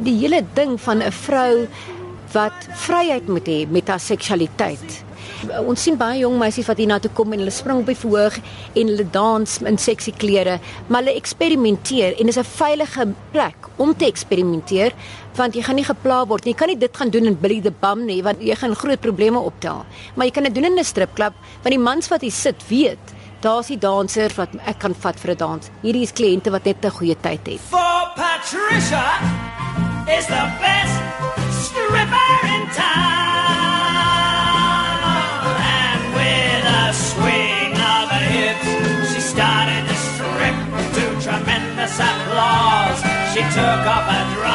Die 0.00 0.16
hele 0.22 0.40
ding 0.56 0.78
van 0.80 1.04
'n 1.04 1.12
vrou 1.12 1.68
wat 2.32 2.68
vryheid 2.86 3.28
moet 3.28 3.46
hê 3.48 3.66
met 3.68 3.88
haar 3.88 4.00
seksualiteit 4.00 5.05
ons 5.66 5.82
sien 5.82 5.96
baie 5.96 6.20
jong 6.20 6.38
meisies 6.38 6.66
wat 6.68 6.78
hier 6.78 6.88
na 6.90 6.98
toe 6.98 7.10
kom 7.16 7.32
en 7.32 7.42
hulle 7.42 7.54
spring 7.54 7.82
op 7.82 7.86
die 7.86 7.98
verhoog 7.98 8.38
en 8.74 8.92
hulle 8.92 9.06
dans 9.12 9.58
in 9.62 9.78
seksie 9.78 10.14
klere, 10.16 10.58
maar 10.88 11.02
hulle 11.02 11.16
eksperimenteer 11.16 12.20
en 12.20 12.28
is 12.28 12.38
'n 12.38 12.44
veilige 12.44 13.06
plek 13.32 13.68
om 13.76 13.94
te 13.94 14.06
eksperimenteer 14.06 14.92
want 15.36 15.54
jy 15.54 15.62
gaan 15.62 15.76
nie 15.76 15.84
gepla 15.84 16.26
word 16.26 16.44
nie. 16.44 16.52
Jy 16.52 16.58
kan 16.58 16.68
nie 16.68 16.78
dit 16.78 16.96
gaan 16.96 17.10
doen 17.10 17.26
in 17.26 17.34
Billy 17.40 17.60
the 17.60 17.70
Bum 17.70 18.06
nie 18.06 18.22
want 18.22 18.40
jy 18.40 18.54
gaan 18.54 18.74
groot 18.74 19.00
probleme 19.00 19.38
optel. 19.38 19.84
Maar 20.14 20.26
jy 20.26 20.32
kan 20.32 20.44
dit 20.44 20.54
doen 20.54 20.64
in 20.64 20.78
'n 20.78 20.84
stripklub 20.84 21.34
want 21.62 21.74
die 21.74 21.78
mans 21.78 22.08
wat 22.08 22.20
hier 22.20 22.32
sit 22.32 22.68
weet 22.68 23.16
Daar's 23.40 23.66
die 23.66 23.78
dansers 23.78 24.34
wat 24.34 24.48
ek 24.64 24.78
kan 24.78 24.94
vat 24.94 25.20
vir 25.20 25.30
'n 25.30 25.36
dans. 25.36 25.70
Hierdie 25.82 26.02
is 26.02 26.12
kliënte 26.12 26.50
wat 26.50 26.64
net 26.64 26.84
'n 26.84 26.90
goeie 26.90 27.16
tyd 27.20 27.46
het. 27.46 27.60
For 27.70 28.12
Patricia 28.16 29.06
is 30.18 30.26
the 30.26 30.44
best 30.60 30.96
stripper 31.62 32.38
in 32.54 32.64
town. 32.72 33.05
my 44.06 44.22
dream. 44.32 44.45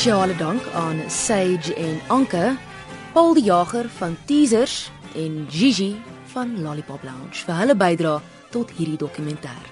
Spesiale 0.00 0.36
dank 0.36 0.62
aan 0.72 1.10
Sage 1.10 1.74
en 1.74 2.00
Anke, 2.08 2.56
Paul 3.12 3.34
die 3.34 3.42
Jager 3.42 3.84
van 3.88 4.16
Teasers 4.24 4.90
en 5.14 5.46
Gigi 5.50 6.00
van 6.32 6.62
Lollipop 6.62 7.02
Lounge 7.04 7.44
vir 7.44 7.58
hulle 7.58 7.76
bydrae 7.76 8.22
tot 8.48 8.72
hierdie 8.78 8.96
dokumentêr. 8.96 9.66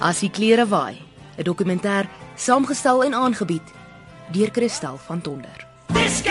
As 0.00 0.22
die 0.24 0.32
klere 0.32 0.64
waai, 0.64 0.96
'n 1.36 1.44
dokumentêr 1.44 2.08
saamgestel 2.34 3.04
en 3.04 3.14
aangebied 3.14 3.68
deur 4.32 4.48
Christel 4.56 4.96
van 4.96 5.20
Tonder. 5.20 5.66
This 5.92 6.24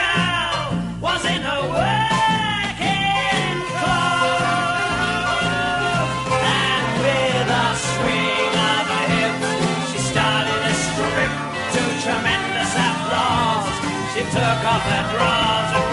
that 14.83 15.07
draws 15.11 15.84